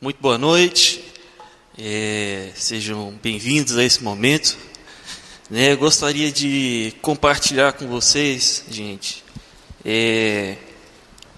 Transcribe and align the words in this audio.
Muito 0.00 0.20
boa 0.20 0.38
noite, 0.38 1.04
é, 1.76 2.52
sejam 2.54 3.18
bem-vindos 3.20 3.76
a 3.76 3.82
esse 3.82 4.00
momento. 4.00 4.56
Né, 5.50 5.74
gostaria 5.74 6.30
de 6.30 6.94
compartilhar 7.02 7.72
com 7.72 7.88
vocês, 7.88 8.62
gente, 8.70 9.24
é, 9.84 10.56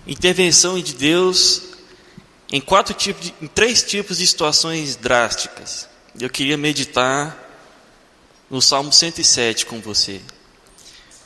intervenção 0.07 0.79
de 0.79 0.95
Deus 0.95 1.62
em 2.53 2.61
quatro 2.61 2.93
tipos, 2.93 3.25
de, 3.25 3.35
em 3.41 3.46
três 3.46 3.83
tipos 3.83 4.19
de 4.19 4.26
situações 4.26 4.95
drásticas. 4.95 5.88
Eu 6.21 6.29
queria 6.29 6.58
meditar 6.58 7.35
no 8.51 8.61
Salmo 8.61 8.92
107 8.92 9.65
com 9.65 9.81
você. 9.81 10.21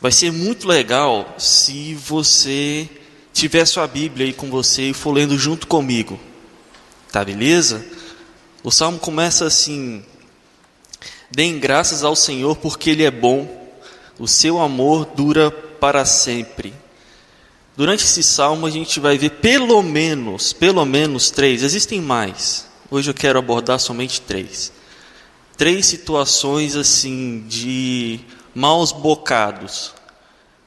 Vai 0.00 0.12
ser 0.12 0.30
muito 0.30 0.68
legal 0.68 1.34
se 1.36 1.96
você 1.96 2.88
tiver 3.32 3.64
sua 3.64 3.88
Bíblia 3.88 4.26
aí 4.26 4.32
com 4.32 4.48
você 4.48 4.90
e 4.90 4.94
for 4.94 5.10
lendo 5.10 5.36
junto 5.36 5.66
comigo. 5.66 6.20
Tá 7.14 7.24
beleza? 7.24 7.86
O 8.64 8.72
salmo 8.72 8.98
começa 8.98 9.46
assim: 9.46 10.04
Deem 11.30 11.60
graças 11.60 12.02
ao 12.02 12.16
Senhor 12.16 12.56
porque 12.56 12.90
Ele 12.90 13.04
é 13.04 13.10
bom, 13.12 13.70
o 14.18 14.26
seu 14.26 14.60
amor 14.60 15.04
dura 15.04 15.48
para 15.48 16.04
sempre. 16.04 16.74
Durante 17.76 18.02
esse 18.02 18.20
salmo 18.20 18.66
a 18.66 18.70
gente 18.70 18.98
vai 18.98 19.16
ver 19.16 19.30
pelo 19.30 19.80
menos, 19.80 20.52
pelo 20.52 20.84
menos 20.84 21.30
três, 21.30 21.62
existem 21.62 22.00
mais. 22.00 22.66
Hoje 22.90 23.10
eu 23.10 23.14
quero 23.14 23.38
abordar 23.38 23.78
somente 23.78 24.20
três. 24.20 24.72
Três 25.56 25.86
situações 25.86 26.74
assim 26.74 27.44
de 27.46 28.18
maus 28.52 28.90
bocados 28.90 29.94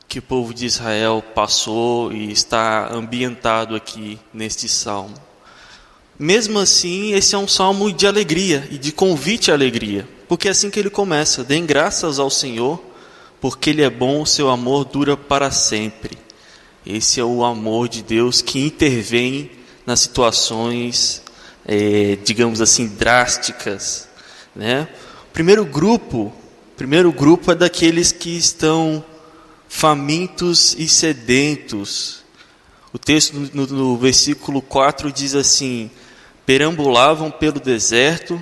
que 0.08 0.20
o 0.20 0.22
povo 0.22 0.54
de 0.54 0.66
Israel 0.66 1.22
passou 1.36 2.14
e 2.14 2.32
está 2.32 2.88
ambientado 2.90 3.76
aqui 3.76 4.18
neste 4.34 4.70
salmo. 4.70 5.28
Mesmo 6.20 6.60
assim, 6.60 7.14
esse 7.14 7.36
é 7.36 7.38
um 7.38 7.48
salmo 7.48 7.92
de 7.92 8.08
alegria 8.08 8.68
e 8.72 8.78
de 8.78 8.92
convite 8.92 9.52
à 9.52 9.54
alegria, 9.54 10.08
porque 10.28 10.48
é 10.48 10.52
assim 10.52 10.70
que 10.70 10.80
ele 10.80 10.90
começa: 10.90 11.44
Deem 11.44 11.66
graças 11.66 12.18
ao 12.18 12.30
Senhor, 12.30 12.82
porque 13.40 13.70
Ele 13.70 13.82
é 13.82 13.90
bom, 13.90 14.26
seu 14.26 14.50
amor 14.50 14.86
dura 14.86 15.16
para 15.16 15.52
sempre. 15.52 16.18
Esse 16.86 17.20
é 17.20 17.24
o 17.24 17.44
amor 17.44 17.88
de 17.88 18.02
Deus 18.02 18.42
que 18.42 18.60
intervém 18.60 19.52
nas 19.86 20.00
situações, 20.00 21.22
é, 21.66 22.18
digamos 22.24 22.62
assim, 22.62 22.88
drásticas. 22.88 24.08
Né? 24.56 24.88
Primeiro 25.34 25.66
grupo, 25.66 26.34
primeiro 26.76 27.12
grupo 27.12 27.52
é 27.52 27.56
daqueles 27.56 28.12
que 28.12 28.36
estão 28.36 29.04
famintos 29.68 30.76
e 30.80 30.88
sedentos. 30.88 32.24
O 32.94 32.98
texto 32.98 33.34
no, 33.54 33.68
no 33.68 33.98
versículo 33.98 34.62
4 34.62 35.12
diz 35.12 35.36
assim: 35.36 35.92
perambulavam 36.48 37.30
pelo 37.30 37.60
deserto 37.60 38.42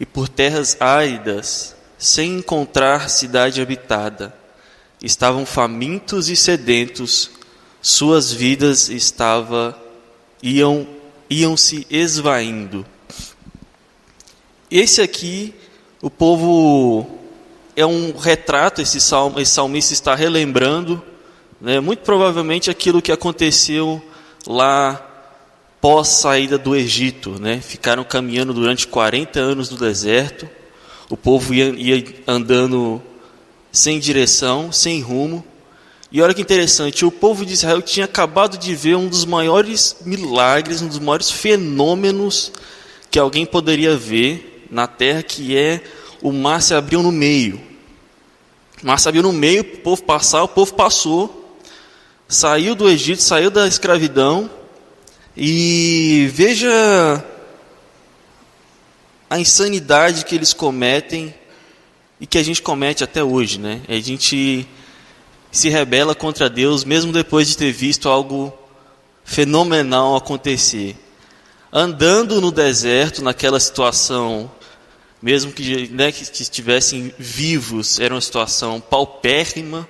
e 0.00 0.06
por 0.06 0.30
terras 0.30 0.78
áridas, 0.80 1.76
sem 1.98 2.38
encontrar 2.38 3.10
cidade 3.10 3.60
habitada. 3.60 4.34
Estavam 5.02 5.44
famintos 5.44 6.30
e 6.30 6.36
sedentos, 6.36 7.30
suas 7.82 8.32
vidas 8.32 8.88
estava 8.88 9.78
iam 10.42 10.86
iam 11.28 11.54
se 11.54 11.86
esvaindo. 11.90 12.86
Esse 14.70 15.02
aqui, 15.02 15.54
o 16.00 16.08
povo 16.08 17.06
é 17.76 17.84
um 17.84 18.16
retrato 18.16 18.80
esse 18.80 19.00
salmo, 19.02 19.38
esse 19.38 19.52
salmista 19.52 19.92
está 19.92 20.14
relembrando, 20.14 21.02
né, 21.60 21.78
muito 21.78 22.00
provavelmente 22.00 22.70
aquilo 22.70 23.02
que 23.02 23.12
aconteceu 23.12 24.02
lá 24.46 25.13
pós 25.84 26.08
saída 26.08 26.56
do 26.56 26.74
Egito, 26.74 27.38
né? 27.38 27.60
Ficaram 27.60 28.02
caminhando 28.04 28.54
durante 28.54 28.86
40 28.86 29.38
anos 29.38 29.68
no 29.68 29.76
deserto. 29.76 30.48
O 31.10 31.16
povo 31.16 31.52
ia, 31.52 31.74
ia 31.76 32.02
andando 32.26 33.02
sem 33.70 33.98
direção, 33.98 34.72
sem 34.72 35.02
rumo. 35.02 35.44
E 36.10 36.22
olha 36.22 36.32
que 36.32 36.40
interessante, 36.40 37.04
o 37.04 37.10
povo 37.10 37.44
de 37.44 37.52
Israel 37.52 37.82
tinha 37.82 38.06
acabado 38.06 38.56
de 38.56 38.74
ver 38.74 38.96
um 38.96 39.08
dos 39.08 39.26
maiores 39.26 39.96
milagres, 40.06 40.80
um 40.80 40.88
dos 40.88 40.98
maiores 40.98 41.30
fenômenos 41.30 42.50
que 43.10 43.18
alguém 43.18 43.44
poderia 43.44 43.94
ver 43.94 44.66
na 44.70 44.86
terra, 44.86 45.22
que 45.22 45.54
é 45.54 45.82
o 46.22 46.32
mar 46.32 46.62
se 46.62 46.72
abriu 46.72 47.02
no 47.02 47.12
meio. 47.12 47.60
O 48.82 48.86
mar 48.86 48.98
se 48.98 49.06
abriu 49.06 49.22
no 49.22 49.34
meio, 49.34 49.60
o 49.60 49.64
povo 49.80 50.02
passar, 50.02 50.44
o 50.44 50.48
povo 50.48 50.72
passou, 50.72 51.58
saiu 52.26 52.74
do 52.74 52.88
Egito, 52.88 53.20
saiu 53.20 53.50
da 53.50 53.68
escravidão, 53.68 54.48
e 55.36 56.30
veja 56.32 57.24
a 59.28 59.38
insanidade 59.38 60.24
que 60.24 60.34
eles 60.34 60.52
cometem 60.52 61.34
e 62.20 62.26
que 62.26 62.38
a 62.38 62.42
gente 62.42 62.62
comete 62.62 63.02
até 63.02 63.24
hoje, 63.24 63.58
né? 63.58 63.82
A 63.88 63.94
gente 63.94 64.66
se 65.50 65.68
rebela 65.68 66.14
contra 66.14 66.48
Deus 66.48 66.84
mesmo 66.84 67.12
depois 67.12 67.48
de 67.48 67.56
ter 67.56 67.72
visto 67.72 68.08
algo 68.08 68.52
fenomenal 69.24 70.14
acontecer. 70.14 70.96
Andando 71.72 72.40
no 72.40 72.52
deserto, 72.52 73.22
naquela 73.22 73.58
situação, 73.58 74.48
mesmo 75.20 75.50
que, 75.52 75.88
né, 75.88 76.12
que 76.12 76.22
estivessem 76.22 77.12
vivos, 77.18 77.98
era 77.98 78.14
uma 78.14 78.20
situação 78.20 78.80
paupérrima, 78.80 79.88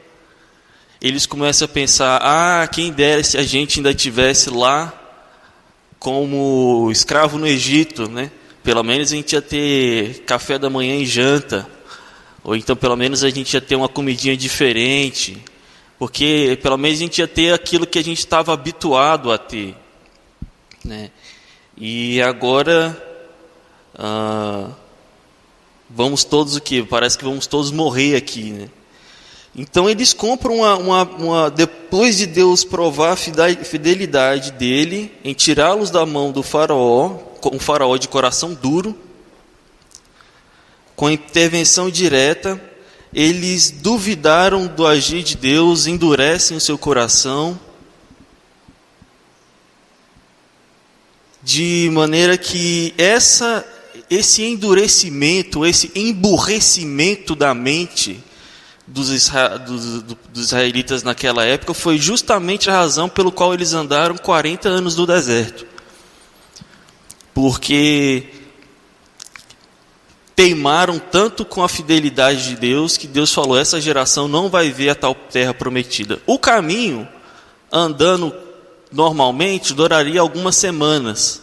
eles 1.02 1.26
começam 1.26 1.66
a 1.66 1.68
pensar: 1.68 2.18
ah, 2.22 2.66
quem 2.66 2.90
dera 2.90 3.22
se 3.22 3.36
a 3.36 3.42
gente 3.42 3.78
ainda 3.78 3.90
estivesse 3.90 4.48
lá 4.48 5.03
como 6.04 6.90
escravo 6.92 7.38
no 7.38 7.46
Egito, 7.46 8.10
né? 8.10 8.30
Pelo 8.62 8.82
menos 8.84 9.10
a 9.10 9.16
gente 9.16 9.32
ia 9.32 9.40
ter 9.40 10.18
café 10.26 10.58
da 10.58 10.68
manhã 10.68 10.96
e 10.96 11.06
janta, 11.06 11.66
ou 12.42 12.54
então 12.54 12.76
pelo 12.76 12.94
menos 12.94 13.24
a 13.24 13.30
gente 13.30 13.54
ia 13.54 13.60
ter 13.62 13.74
uma 13.74 13.88
comidinha 13.88 14.36
diferente, 14.36 15.42
porque 15.98 16.58
pelo 16.62 16.76
menos 16.76 16.98
a 16.98 17.00
gente 17.00 17.18
ia 17.20 17.26
ter 17.26 17.54
aquilo 17.54 17.86
que 17.86 17.98
a 17.98 18.04
gente 18.04 18.18
estava 18.18 18.52
habituado 18.52 19.32
a 19.32 19.38
ter, 19.38 19.74
né? 20.84 21.10
E 21.74 22.20
agora 22.20 22.94
ah, 23.94 24.72
vamos 25.88 26.22
todos 26.22 26.54
o 26.54 26.60
que? 26.60 26.82
Parece 26.82 27.16
que 27.16 27.24
vamos 27.24 27.46
todos 27.46 27.70
morrer 27.70 28.14
aqui, 28.14 28.50
né? 28.50 28.68
Então 29.56 29.88
eles 29.88 30.12
compram 30.12 30.56
uma, 30.56 30.76
uma, 30.76 31.02
uma, 31.02 31.50
depois 31.50 32.16
de 32.16 32.26
Deus 32.26 32.64
provar 32.64 33.12
a 33.12 33.16
fidelidade 33.16 34.50
dele 34.52 35.12
em 35.22 35.32
tirá-los 35.32 35.90
da 35.90 36.04
mão 36.04 36.32
do 36.32 36.42
faraó, 36.42 37.18
um 37.52 37.58
faraó 37.58 37.96
de 37.96 38.08
coração 38.08 38.52
duro, 38.52 38.98
com 40.96 41.08
intervenção 41.08 41.88
direta, 41.88 42.60
eles 43.12 43.70
duvidaram 43.70 44.66
do 44.66 44.84
agir 44.86 45.22
de 45.22 45.36
Deus, 45.36 45.86
endurecem 45.86 46.56
o 46.56 46.60
seu 46.60 46.76
coração, 46.76 47.58
de 51.42 51.90
maneira 51.92 52.36
que 52.38 52.92
essa, 52.96 53.64
esse 54.10 54.42
endurecimento, 54.42 55.64
esse 55.64 55.92
emburrecimento 55.94 57.36
da 57.36 57.54
mente, 57.54 58.20
dos, 58.86 59.08
dos, 59.66 60.02
dos, 60.02 60.44
israelitas 60.44 61.02
naquela 61.02 61.44
época 61.44 61.72
foi 61.72 61.96
justamente 61.98 62.68
a 62.68 62.74
razão 62.74 63.08
pelo 63.08 63.32
qual 63.32 63.54
eles 63.54 63.72
andaram 63.72 64.16
40 64.16 64.68
anos 64.68 64.96
no 64.96 65.06
deserto. 65.06 65.66
Porque 67.32 68.28
teimaram 70.36 70.98
tanto 70.98 71.44
com 71.44 71.62
a 71.62 71.68
fidelidade 71.68 72.50
de 72.50 72.56
Deus 72.56 72.96
que 72.96 73.06
Deus 73.06 73.32
falou: 73.32 73.58
essa 73.58 73.80
geração 73.80 74.28
não 74.28 74.48
vai 74.48 74.70
ver 74.70 74.90
a 74.90 74.94
tal 74.94 75.14
terra 75.14 75.54
prometida. 75.54 76.20
O 76.26 76.38
caminho, 76.38 77.08
andando 77.72 78.34
normalmente, 78.92 79.72
duraria 79.72 80.20
algumas 80.20 80.56
semanas. 80.56 81.42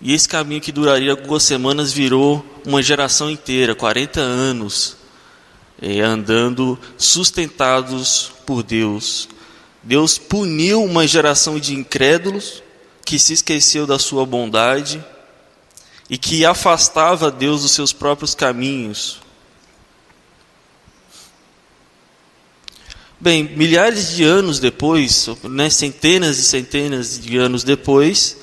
E 0.00 0.14
esse 0.14 0.26
caminho 0.26 0.62
que 0.62 0.72
duraria 0.72 1.10
algumas 1.10 1.42
semanas 1.42 1.92
virou 1.92 2.42
uma 2.64 2.82
geração 2.82 3.28
inteira 3.28 3.74
40 3.74 4.18
anos 4.18 4.99
é, 5.80 6.00
andando 6.00 6.78
sustentados 6.98 8.32
por 8.46 8.62
Deus. 8.62 9.28
Deus 9.82 10.18
puniu 10.18 10.84
uma 10.84 11.06
geração 11.06 11.58
de 11.58 11.74
incrédulos 11.74 12.62
que 13.04 13.18
se 13.18 13.32
esqueceu 13.32 13.86
da 13.86 13.98
sua 13.98 14.26
bondade 14.26 15.02
e 16.08 16.18
que 16.18 16.44
afastava 16.44 17.30
Deus 17.30 17.62
dos 17.62 17.72
seus 17.72 17.92
próprios 17.92 18.34
caminhos. 18.34 19.20
Bem, 23.18 23.44
milhares 23.44 24.16
de 24.16 24.24
anos 24.24 24.58
depois, 24.58 25.28
né, 25.44 25.68
centenas 25.68 26.38
e 26.38 26.42
centenas 26.42 27.18
de 27.18 27.36
anos 27.36 27.62
depois, 27.62 28.38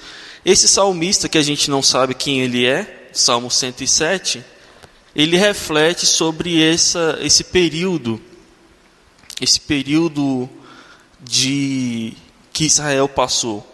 esse 0.46 0.68
salmista 0.68 1.28
que 1.28 1.38
a 1.38 1.42
gente 1.42 1.70
não 1.70 1.82
sabe 1.82 2.14
quem 2.14 2.42
ele 2.42 2.66
é, 2.66 3.10
Salmo 3.12 3.50
107, 3.50 4.44
ele 5.18 5.36
reflete 5.36 6.06
sobre 6.06 6.64
essa, 6.64 7.18
esse 7.20 7.44
período, 7.44 8.22
esse 9.42 9.60
período 9.60 10.48
de 11.20 12.14
que 12.54 12.66
Israel 12.66 13.10
passou. 13.10 13.66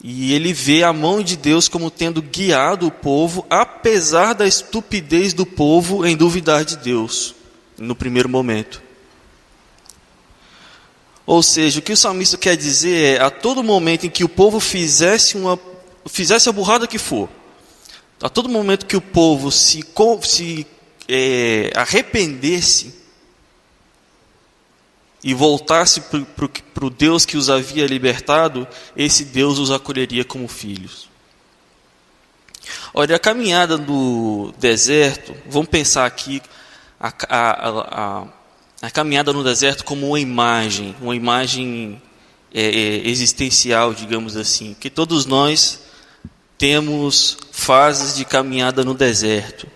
E 0.00 0.32
ele 0.32 0.52
vê 0.52 0.84
a 0.84 0.92
mão 0.92 1.20
de 1.20 1.36
Deus 1.36 1.66
como 1.66 1.90
tendo 1.90 2.22
guiado 2.22 2.86
o 2.86 2.92
povo, 2.92 3.44
apesar 3.50 4.34
da 4.34 4.46
estupidez 4.46 5.32
do 5.32 5.44
povo 5.44 6.06
em 6.06 6.16
duvidar 6.16 6.64
de 6.64 6.76
Deus, 6.76 7.34
no 7.76 7.96
primeiro 7.96 8.28
momento. 8.28 8.80
Ou 11.26 11.42
seja, 11.42 11.80
o 11.80 11.82
que 11.82 11.92
o 11.92 11.96
salmista 11.96 12.36
quer 12.36 12.56
dizer 12.56 13.16
é: 13.16 13.20
a 13.20 13.30
todo 13.30 13.64
momento 13.64 14.06
em 14.06 14.10
que 14.10 14.22
o 14.22 14.28
povo 14.28 14.60
fizesse, 14.60 15.36
uma, 15.36 15.58
fizesse 16.06 16.48
a 16.48 16.52
burrada 16.52 16.86
que 16.86 16.98
for, 16.98 17.28
a 18.20 18.28
todo 18.28 18.48
momento 18.48 18.86
que 18.86 18.96
o 18.96 19.00
povo 19.00 19.50
se, 19.50 19.84
se 20.22 20.66
é, 21.08 21.70
arrependesse 21.74 22.94
e 25.22 25.34
voltasse 25.34 26.00
para 26.00 26.86
o 26.86 26.90
Deus 26.90 27.24
que 27.24 27.36
os 27.36 27.50
havia 27.50 27.86
libertado, 27.86 28.66
esse 28.96 29.24
Deus 29.24 29.58
os 29.58 29.70
acolheria 29.70 30.24
como 30.24 30.46
filhos. 30.48 31.08
Olha, 32.92 33.16
a 33.16 33.18
caminhada 33.18 33.76
no 33.76 34.52
deserto, 34.58 35.34
vamos 35.46 35.68
pensar 35.68 36.06
aqui 36.06 36.42
a, 37.00 37.12
a, 37.28 37.70
a, 38.20 38.26
a 38.82 38.90
caminhada 38.90 39.32
no 39.32 39.42
deserto 39.42 39.84
como 39.84 40.08
uma 40.08 40.20
imagem, 40.20 40.94
uma 41.00 41.14
imagem 41.14 42.00
é, 42.52 42.62
é, 42.62 43.08
existencial, 43.08 43.94
digamos 43.94 44.36
assim, 44.36 44.74
que 44.78 44.90
todos 44.90 45.26
nós 45.26 45.87
temos 46.58 47.38
fases 47.52 48.16
de 48.16 48.24
caminhada 48.24 48.84
no 48.84 48.92
deserto. 48.92 49.68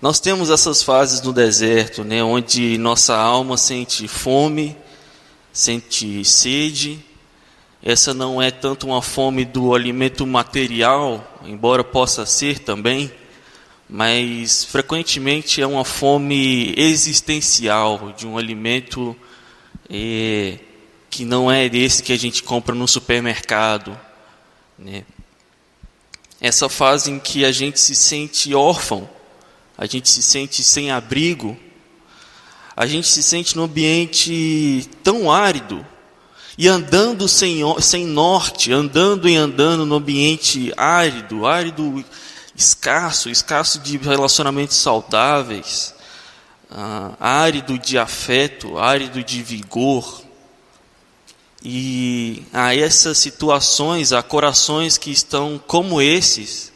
Nós 0.00 0.18
temos 0.18 0.48
essas 0.48 0.82
fases 0.82 1.20
no 1.20 1.30
deserto, 1.30 2.02
né, 2.02 2.24
onde 2.24 2.78
nossa 2.78 3.14
alma 3.14 3.58
sente 3.58 4.08
fome, 4.08 4.74
sente 5.52 6.24
sede. 6.24 7.04
Essa 7.82 8.14
não 8.14 8.40
é 8.40 8.50
tanto 8.50 8.86
uma 8.86 9.02
fome 9.02 9.44
do 9.44 9.74
alimento 9.74 10.26
material, 10.26 11.38
embora 11.44 11.84
possa 11.84 12.24
ser 12.24 12.60
também, 12.60 13.12
mas 13.86 14.64
frequentemente 14.64 15.60
é 15.60 15.66
uma 15.66 15.84
fome 15.84 16.72
existencial 16.78 18.14
de 18.16 18.26
um 18.26 18.38
alimento 18.38 19.14
é, 19.88 20.58
que 21.10 21.26
não 21.26 21.52
é 21.52 21.68
desse 21.68 22.02
que 22.02 22.12
a 22.12 22.18
gente 22.18 22.42
compra 22.42 22.74
no 22.74 22.88
supermercado. 22.88 23.98
Né? 24.80 25.04
Essa 26.40 26.70
fase 26.70 27.10
em 27.10 27.18
que 27.18 27.44
a 27.44 27.52
gente 27.52 27.78
se 27.78 27.94
sente 27.94 28.54
órfão, 28.54 29.08
a 29.76 29.84
gente 29.84 30.08
se 30.08 30.22
sente 30.22 30.62
sem 30.62 30.90
abrigo, 30.90 31.56
a 32.74 32.86
gente 32.86 33.06
se 33.06 33.22
sente 33.22 33.56
num 33.56 33.64
ambiente 33.64 34.88
tão 35.04 35.30
árido 35.30 35.86
e 36.56 36.66
andando 36.66 37.28
sem, 37.28 37.60
sem 37.80 38.06
norte, 38.06 38.72
andando 38.72 39.28
e 39.28 39.36
andando 39.36 39.84
no 39.84 39.96
ambiente 39.96 40.72
árido, 40.78 41.46
árido 41.46 42.02
escasso, 42.56 43.28
escasso 43.28 43.80
de 43.80 43.98
relacionamentos 43.98 44.76
saudáveis, 44.76 45.94
ah, 46.70 47.12
árido 47.20 47.78
de 47.78 47.98
afeto, 47.98 48.78
árido 48.78 49.22
de 49.22 49.42
vigor. 49.42 50.22
E 51.62 52.42
a 52.52 52.74
essas 52.74 53.18
situações, 53.18 54.12
a 54.12 54.22
corações 54.22 54.96
que 54.96 55.10
estão 55.10 55.60
como 55.66 56.00
esses, 56.00 56.72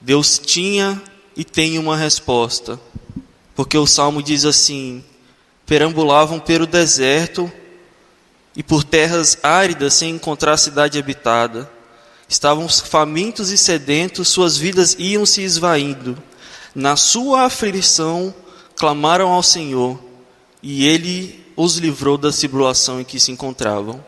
Deus 0.00 0.38
tinha 0.38 1.00
e 1.36 1.44
tem 1.44 1.78
uma 1.78 1.96
resposta. 1.96 2.80
Porque 3.54 3.76
o 3.76 3.86
salmo 3.86 4.22
diz 4.22 4.44
assim: 4.44 5.04
perambulavam 5.66 6.40
pelo 6.40 6.66
deserto 6.66 7.50
e 8.54 8.62
por 8.62 8.82
terras 8.82 9.38
áridas 9.42 9.94
sem 9.94 10.10
encontrar 10.10 10.56
cidade 10.56 10.98
habitada. 10.98 11.70
Estavam 12.28 12.68
famintos 12.68 13.50
e 13.50 13.58
sedentos, 13.58 14.28
suas 14.28 14.56
vidas 14.56 14.96
iam 14.98 15.24
se 15.26 15.42
esvaindo. 15.42 16.20
Na 16.74 16.96
sua 16.96 17.42
aflição, 17.42 18.34
clamaram 18.74 19.28
ao 19.28 19.42
Senhor, 19.42 19.98
e 20.62 20.86
ele 20.86 21.45
os 21.56 21.78
livrou 21.78 22.18
da 22.18 22.30
tribulação 22.30 23.00
em 23.00 23.04
que 23.04 23.18
se 23.18 23.32
encontravam. 23.32 24.04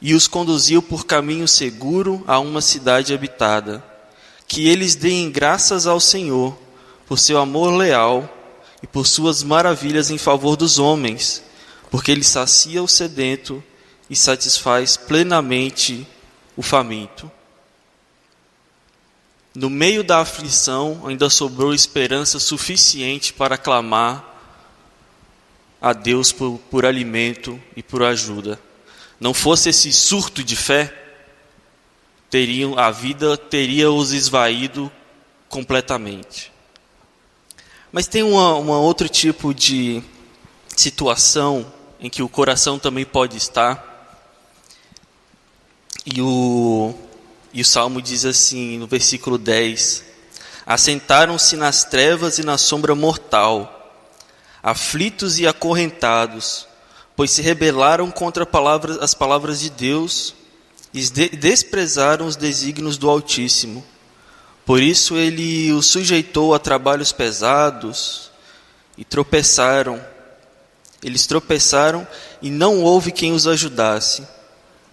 E 0.00 0.14
os 0.14 0.28
conduziu 0.28 0.80
por 0.80 1.04
caminho 1.04 1.48
seguro 1.48 2.22
a 2.26 2.38
uma 2.38 2.60
cidade 2.60 3.12
habitada. 3.12 3.84
Que 4.46 4.68
eles 4.68 4.94
deem 4.94 5.30
graças 5.30 5.86
ao 5.86 5.98
Senhor 5.98 6.56
por 7.06 7.18
seu 7.18 7.38
amor 7.38 7.72
leal 7.72 8.32
e 8.82 8.86
por 8.86 9.06
suas 9.06 9.42
maravilhas 9.42 10.10
em 10.10 10.18
favor 10.18 10.56
dos 10.56 10.78
homens, 10.78 11.42
porque 11.90 12.10
ele 12.12 12.22
sacia 12.22 12.82
o 12.82 12.88
sedento 12.88 13.62
e 14.08 14.14
satisfaz 14.14 14.96
plenamente 14.96 16.06
o 16.56 16.62
faminto. 16.62 17.30
No 19.54 19.70
meio 19.70 20.04
da 20.04 20.20
aflição, 20.20 21.02
ainda 21.06 21.30
sobrou 21.30 21.72
esperança 21.72 22.38
suficiente 22.38 23.32
para 23.32 23.56
clamar 23.56 24.35
a 25.80 25.92
Deus 25.92 26.32
por, 26.32 26.58
por 26.70 26.84
alimento 26.84 27.60
e 27.76 27.82
por 27.82 28.02
ajuda. 28.02 28.60
Não 29.18 29.32
fosse 29.32 29.70
esse 29.70 29.92
surto 29.92 30.42
de 30.44 30.56
fé, 30.56 30.92
teriam 32.30 32.78
a 32.78 32.90
vida 32.90 33.36
teria 33.36 33.90
os 33.90 34.12
esvaído 34.12 34.90
completamente. 35.48 36.52
Mas 37.92 38.06
tem 38.06 38.22
uma, 38.22 38.54
uma 38.56 38.78
outro 38.78 39.08
tipo 39.08 39.54
de 39.54 40.02
situação 40.68 41.72
em 41.98 42.10
que 42.10 42.22
o 42.22 42.28
coração 42.28 42.78
também 42.78 43.04
pode 43.04 43.36
estar 43.36 43.96
e 46.06 46.20
o, 46.20 46.94
e 47.52 47.60
o 47.60 47.64
salmo 47.64 48.00
diz 48.00 48.24
assim, 48.24 48.78
no 48.78 48.86
versículo 48.86 49.36
10: 49.36 50.04
Assentaram-se 50.64 51.56
nas 51.56 51.84
trevas 51.84 52.38
e 52.38 52.44
na 52.44 52.56
sombra 52.56 52.94
mortal, 52.94 53.75
aflitos 54.66 55.38
e 55.38 55.46
acorrentados, 55.46 56.66
pois 57.14 57.30
se 57.30 57.40
rebelaram 57.40 58.10
contra 58.10 58.44
as 59.00 59.14
palavras 59.14 59.60
de 59.60 59.70
Deus 59.70 60.34
e 60.92 61.08
desprezaram 61.36 62.26
os 62.26 62.34
desígnios 62.34 62.98
do 62.98 63.08
Altíssimo. 63.08 63.86
Por 64.64 64.82
isso 64.82 65.14
ele 65.14 65.70
os 65.70 65.86
sujeitou 65.86 66.52
a 66.52 66.58
trabalhos 66.58 67.12
pesados 67.12 68.28
e 68.98 69.04
tropeçaram. 69.04 70.04
Eles 71.00 71.28
tropeçaram 71.28 72.04
e 72.42 72.50
não 72.50 72.82
houve 72.82 73.12
quem 73.12 73.30
os 73.30 73.46
ajudasse 73.46 74.26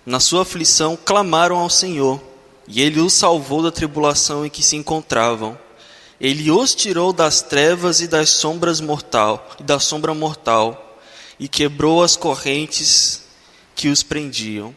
na 0.06 0.20
sua 0.20 0.44
aflição, 0.44 0.96
clamaram 1.04 1.58
ao 1.58 1.70
Senhor, 1.70 2.22
e 2.68 2.80
ele 2.80 3.00
os 3.00 3.14
salvou 3.14 3.64
da 3.64 3.72
tribulação 3.72 4.46
em 4.46 4.50
que 4.52 4.62
se 4.62 4.76
encontravam. 4.76 5.58
Ele 6.20 6.52
os 6.52 6.74
tirou 6.76 7.12
das 7.12 7.42
trevas 7.42 8.02
e 8.02 8.08
das 8.08 8.30
sombras 8.30 8.80
mortal, 8.80 9.50
e 9.60 9.64
da 9.64 9.80
sombra 9.80 10.14
mortal, 10.14 11.00
e 11.40 11.48
quebrou 11.48 12.04
as 12.04 12.16
correntes 12.16 13.24
que 13.76 13.90
os 13.90 14.04
prendiam. 14.04 14.76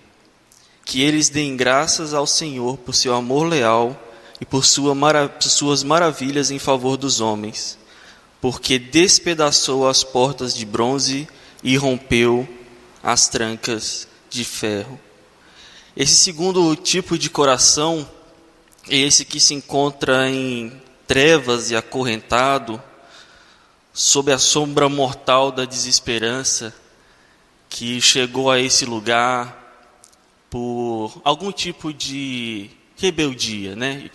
Que 0.85 1.03
eles 1.03 1.29
deem 1.29 1.57
graças 1.57 2.15
ao 2.15 2.27
Senhor 2.27 2.77
por 2.79 2.95
seu 2.95 3.15
amor 3.15 3.47
leal 3.47 4.01
e 4.41 4.45
por 4.45 4.65
sua 4.65 4.95
mara 4.95 5.35
suas 5.41 5.83
maravilhas 5.83 6.51
em 6.51 6.59
favor 6.59 6.97
dos 6.97 7.21
homens, 7.21 7.79
porque 8.41 8.79
despedaçou 8.79 9.89
as 9.89 10.05
portas 10.05 10.55
de 10.55 10.65
bronze 10.65 11.29
e 11.63 11.77
rompeu 11.77 12.49
as 13.03 13.29
trancas 13.29 14.07
de 14.31 14.45
ferro. 14.45 14.99
Esse 15.97 16.15
segundo 16.15 16.77
tipo 16.77 17.19
de 17.19 17.31
coração 17.31 18.09
é 18.89 18.97
esse 18.99 19.25
que 19.25 19.41
se 19.41 19.55
encontra 19.55 20.29
em 20.29 20.83
trevas 21.07 21.71
e 21.71 21.77
acorrentado, 21.77 22.83
sob 23.93 24.33
a 24.33 24.39
sombra 24.39 24.89
mortal 24.89 25.51
da 25.51 25.65
desesperança, 25.65 26.75
que 27.69 28.01
chegou 28.01 28.51
a 28.51 28.61
esse 28.61 28.85
lugar 28.85 29.65
por 30.51 31.21
algum 31.25 31.53
tipo 31.53 31.93
de 31.93 32.71
rebeldia, 32.97 33.77
né, 33.77 34.11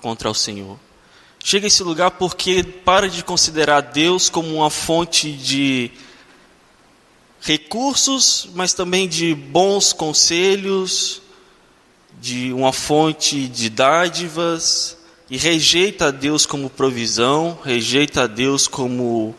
contra 0.00 0.30
o 0.30 0.34
Senhor. 0.34 0.78
Chega 1.42 1.66
a 1.66 1.68
esse 1.68 1.82
lugar 1.82 2.10
porque 2.12 2.62
para 2.62 3.08
de 3.08 3.22
considerar 3.22 3.80
Deus 3.80 4.28
como 4.28 4.54
uma 4.56 4.70
fonte 4.70 5.32
de 5.32 5.90
recursos, 7.40 8.48
mas 8.54 8.74
também 8.74 9.08
de 9.08 9.34
bons 9.34 9.92
conselhos, 9.92 11.22
de 12.20 12.52
uma 12.52 12.72
fonte 12.72 13.46
de 13.46 13.70
dádivas, 13.70 14.95
e 15.30 15.36
rejeita 15.36 16.06
a 16.06 16.10
Deus 16.10 16.46
como 16.46 16.70
provisão, 16.70 17.58
rejeita 17.64 18.22
a 18.22 18.26
Deus 18.26 18.68
como 18.68 19.34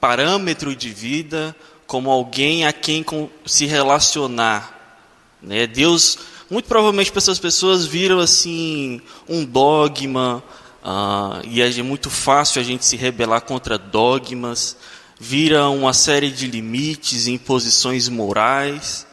parâmetro 0.00 0.74
de 0.76 0.90
vida, 0.90 1.54
como 1.86 2.10
alguém 2.10 2.66
a 2.66 2.72
quem 2.72 3.04
se 3.44 3.66
relacionar. 3.66 5.00
Né? 5.42 5.66
Deus, 5.66 6.18
muito 6.50 6.66
provavelmente 6.66 7.10
para 7.10 7.18
essas 7.18 7.38
pessoas 7.38 7.84
viram 7.84 8.20
assim 8.20 9.00
um 9.28 9.44
dogma, 9.44 10.42
uh, 10.84 11.46
e 11.46 11.60
é 11.60 11.82
muito 11.82 12.10
fácil 12.10 12.60
a 12.60 12.64
gente 12.64 12.84
se 12.84 12.96
rebelar 12.96 13.42
contra 13.42 13.76
dogmas, 13.76 14.76
vira 15.18 15.68
uma 15.68 15.92
série 15.92 16.30
de 16.30 16.46
limites 16.46 17.26
imposições 17.26 18.08
morais, 18.08 19.06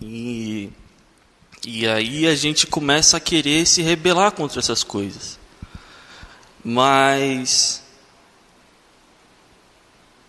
E, 0.00 0.70
e 1.66 1.86
aí 1.86 2.26
a 2.26 2.34
gente 2.34 2.66
começa 2.66 3.16
a 3.16 3.20
querer 3.20 3.66
se 3.66 3.82
rebelar 3.82 4.32
contra 4.32 4.60
essas 4.60 4.82
coisas. 4.82 5.38
Mas 6.64 7.82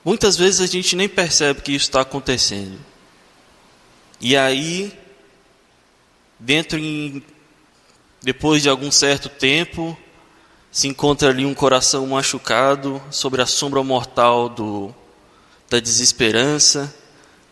muitas 0.04 0.36
vezes 0.36 0.60
a 0.60 0.68
gente 0.68 0.96
nem 0.96 1.08
percebe 1.08 1.62
que 1.62 1.72
isso 1.72 1.86
está 1.86 2.02
acontecendo. 2.02 2.78
E 4.20 4.36
aí, 4.36 4.94
dentro 6.38 6.78
em, 6.78 7.24
depois 8.22 8.62
de 8.62 8.70
algum 8.70 8.92
certo 8.92 9.30
tempo, 9.30 9.98
se 10.72 10.90
encontra 10.90 11.30
ali 11.30 11.46
um 11.46 11.54
coração 11.54 12.06
machucado 12.08 13.02
sobre 13.10 13.42
a 13.42 13.46
sombra 13.46 13.82
mortal 13.82 14.50
do, 14.50 14.94
da 15.70 15.80
desesperança, 15.80 16.94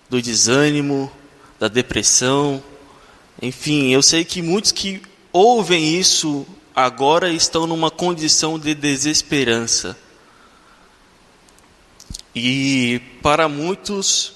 do 0.09 0.21
desânimo, 0.21 1.09
da 1.57 1.69
depressão. 1.69 2.61
Enfim, 3.41 3.93
eu 3.93 4.01
sei 4.01 4.25
que 4.25 4.41
muitos 4.41 4.73
que 4.73 5.01
ouvem 5.31 5.97
isso 5.97 6.45
agora 6.75 7.31
estão 7.31 7.67
numa 7.67 7.91
condição 7.91 8.57
de 8.57 8.73
desesperança. 8.73 9.97
E 12.35 13.01
para 13.21 13.47
muitos 13.47 14.33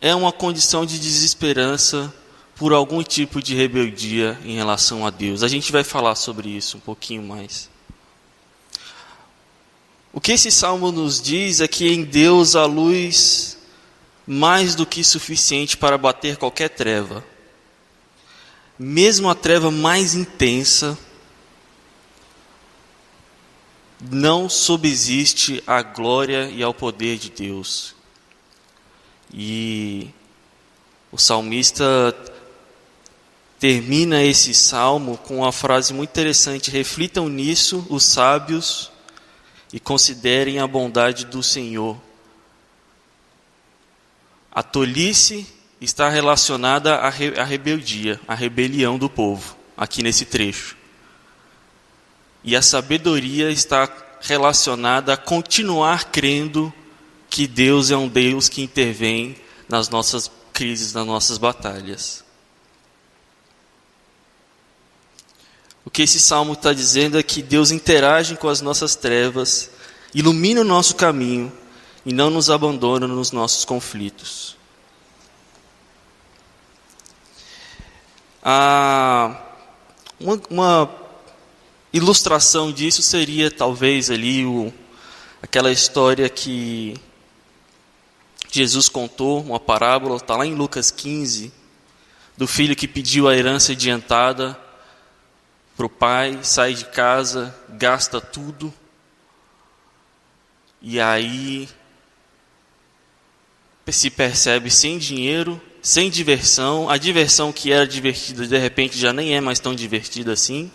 é 0.00 0.14
uma 0.14 0.32
condição 0.32 0.84
de 0.84 0.98
desesperança 0.98 2.12
por 2.56 2.72
algum 2.72 3.02
tipo 3.02 3.40
de 3.40 3.54
rebeldia 3.54 4.38
em 4.44 4.56
relação 4.56 5.06
a 5.06 5.10
Deus. 5.10 5.42
A 5.42 5.48
gente 5.48 5.70
vai 5.70 5.84
falar 5.84 6.16
sobre 6.16 6.48
isso 6.48 6.76
um 6.76 6.80
pouquinho 6.80 7.22
mais. 7.22 7.70
O 10.12 10.20
que 10.20 10.32
esse 10.32 10.50
salmo 10.50 10.92
nos 10.92 11.22
diz 11.22 11.60
é 11.60 11.68
que 11.68 11.88
em 11.88 12.02
Deus 12.02 12.54
há 12.54 12.66
luz 12.66 13.56
mais 14.26 14.74
do 14.74 14.84
que 14.84 15.02
suficiente 15.02 15.76
para 15.76 15.96
bater 15.96 16.36
qualquer 16.36 16.68
treva. 16.68 17.24
Mesmo 18.78 19.30
a 19.30 19.34
treva 19.34 19.70
mais 19.70 20.14
intensa, 20.14 20.98
não 24.10 24.48
subsiste 24.48 25.62
à 25.66 25.82
glória 25.82 26.50
e 26.50 26.62
ao 26.62 26.74
poder 26.74 27.18
de 27.18 27.30
Deus. 27.30 27.94
E 29.32 30.08
o 31.10 31.18
salmista 31.18 32.14
termina 33.58 34.22
esse 34.24 34.52
salmo 34.52 35.16
com 35.18 35.38
uma 35.38 35.52
frase 35.52 35.94
muito 35.94 36.10
interessante: 36.10 36.70
reflitam 36.70 37.28
nisso 37.28 37.86
os 37.88 38.04
sábios 38.04 38.90
e 39.72 39.78
considerem 39.78 40.58
a 40.58 40.66
bondade 40.66 41.24
do 41.26 41.42
Senhor. 41.42 41.96
A 44.50 44.62
tolice 44.62 45.46
está 45.80 46.08
relacionada 46.08 46.96
à, 46.96 47.06
à 47.06 47.44
rebeldia, 47.44 48.20
à 48.28 48.34
rebelião 48.34 48.98
do 48.98 49.08
povo, 49.08 49.56
aqui 49.76 50.02
nesse 50.02 50.26
trecho. 50.26 50.81
E 52.44 52.56
a 52.56 52.62
sabedoria 52.62 53.50
está 53.50 53.88
relacionada 54.20 55.12
a 55.12 55.16
continuar 55.16 56.10
crendo 56.10 56.72
que 57.28 57.46
Deus 57.46 57.90
é 57.90 57.96
um 57.96 58.08
Deus 58.08 58.48
que 58.48 58.62
intervém 58.62 59.36
nas 59.68 59.88
nossas 59.88 60.30
crises, 60.52 60.92
nas 60.92 61.06
nossas 61.06 61.38
batalhas. 61.38 62.22
O 65.84 65.90
que 65.90 66.02
esse 66.02 66.20
salmo 66.20 66.52
está 66.52 66.72
dizendo 66.72 67.18
é 67.18 67.22
que 67.22 67.42
Deus 67.42 67.70
interage 67.70 68.36
com 68.36 68.48
as 68.48 68.60
nossas 68.60 68.94
trevas, 68.94 69.70
ilumina 70.14 70.60
o 70.60 70.64
nosso 70.64 70.94
caminho 70.94 71.52
e 72.04 72.12
não 72.12 72.30
nos 72.30 72.50
abandona 72.50 73.06
nos 73.06 73.32
nossos 73.32 73.64
conflitos. 73.64 74.56
Ah, 78.42 79.40
uma, 80.18 80.40
uma, 80.50 81.01
ilustração 81.92 82.72
disso 82.72 83.02
seria 83.02 83.50
talvez 83.50 84.10
ali 84.10 84.44
o, 84.44 84.72
aquela 85.42 85.70
história 85.70 86.28
que 86.28 86.94
Jesus 88.50 88.88
contou, 88.88 89.40
uma 89.40 89.60
parábola, 89.60 90.16
está 90.16 90.36
lá 90.36 90.46
em 90.46 90.54
Lucas 90.54 90.90
15, 90.90 91.52
do 92.36 92.46
filho 92.46 92.76
que 92.76 92.88
pediu 92.88 93.28
a 93.28 93.36
herança 93.36 93.72
adiantada 93.72 94.58
para 95.76 95.86
o 95.86 95.88
pai, 95.88 96.38
sai 96.42 96.74
de 96.74 96.84
casa, 96.84 97.54
gasta 97.68 98.20
tudo, 98.20 98.72
e 100.80 101.00
aí 101.00 101.68
se 103.90 104.10
percebe 104.10 104.70
sem 104.70 104.98
dinheiro, 104.98 105.60
sem 105.82 106.08
diversão, 106.08 106.88
a 106.88 106.96
diversão 106.96 107.52
que 107.52 107.72
era 107.72 107.86
divertida 107.86 108.46
de 108.46 108.58
repente 108.58 108.98
já 108.98 109.12
nem 109.12 109.34
é 109.34 109.40
mais 109.40 109.58
tão 109.58 109.74
divertida 109.74 110.32
assim. 110.32 110.70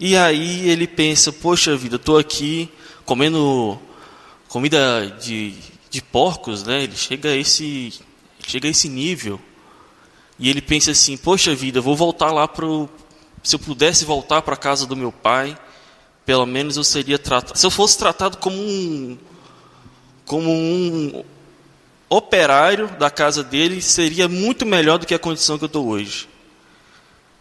E 0.00 0.16
aí 0.16 0.66
ele 0.66 0.86
pensa: 0.86 1.30
poxa 1.30 1.76
vida, 1.76 1.96
estou 1.96 2.16
aqui 2.16 2.70
comendo 3.04 3.78
comida 4.48 5.06
de, 5.20 5.54
de 5.90 6.00
porcos, 6.00 6.64
né? 6.64 6.84
Ele 6.84 6.96
chega 6.96 7.28
a 7.28 7.36
esse 7.36 8.00
chega 8.46 8.66
a 8.66 8.70
esse 8.70 8.88
nível. 8.88 9.38
E 10.38 10.48
ele 10.48 10.62
pensa 10.62 10.92
assim: 10.92 11.18
poxa 11.18 11.54
vida, 11.54 11.82
vou 11.82 11.94
voltar 11.94 12.32
lá 12.32 12.48
para 12.48 12.66
se 13.42 13.54
eu 13.54 13.58
pudesse 13.58 14.06
voltar 14.06 14.40
para 14.40 14.54
a 14.54 14.56
casa 14.56 14.86
do 14.86 14.96
meu 14.96 15.12
pai, 15.12 15.56
pelo 16.24 16.46
menos 16.46 16.78
eu 16.78 16.84
seria 16.84 17.18
tratado. 17.18 17.58
Se 17.58 17.66
eu 17.66 17.70
fosse 17.70 17.98
tratado 17.98 18.38
como 18.38 18.56
um 18.56 19.18
como 20.24 20.50
um 20.50 21.24
operário 22.08 22.88
da 22.98 23.10
casa 23.10 23.44
dele, 23.44 23.82
seria 23.82 24.28
muito 24.28 24.64
melhor 24.64 24.98
do 24.98 25.06
que 25.06 25.14
a 25.14 25.18
condição 25.18 25.58
que 25.58 25.64
eu 25.64 25.66
estou 25.66 25.86
hoje. 25.88 26.26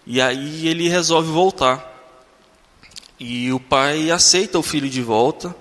E 0.05 0.19
aí 0.19 0.67
ele 0.67 0.89
resolve 0.89 1.31
voltar. 1.31 1.98
E 3.19 3.51
o 3.51 3.59
pai 3.59 4.11
aceita 4.11 4.57
o 4.57 4.63
filho 4.63 4.89
de 4.89 5.01
volta 5.01 5.53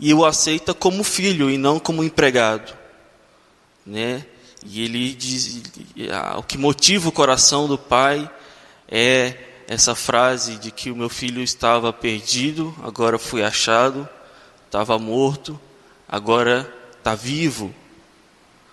e 0.00 0.12
o 0.12 0.24
aceita 0.24 0.74
como 0.74 1.04
filho 1.04 1.48
e 1.48 1.56
não 1.56 1.78
como 1.78 2.02
empregado, 2.02 2.76
né? 3.86 4.26
E 4.66 4.82
ele 4.82 5.14
diz, 5.14 5.62
o 6.36 6.42
que 6.42 6.58
motiva 6.58 7.08
o 7.08 7.12
coração 7.12 7.68
do 7.68 7.78
pai 7.78 8.28
é 8.88 9.36
essa 9.68 9.94
frase 9.94 10.56
de 10.56 10.70
que 10.70 10.90
o 10.90 10.96
meu 10.96 11.08
filho 11.08 11.42
estava 11.42 11.92
perdido, 11.92 12.74
agora 12.82 13.18
foi 13.18 13.42
achado, 13.42 14.08
estava 14.66 14.98
morto, 14.98 15.60
agora 16.08 16.72
está 16.98 17.14
vivo. 17.14 17.74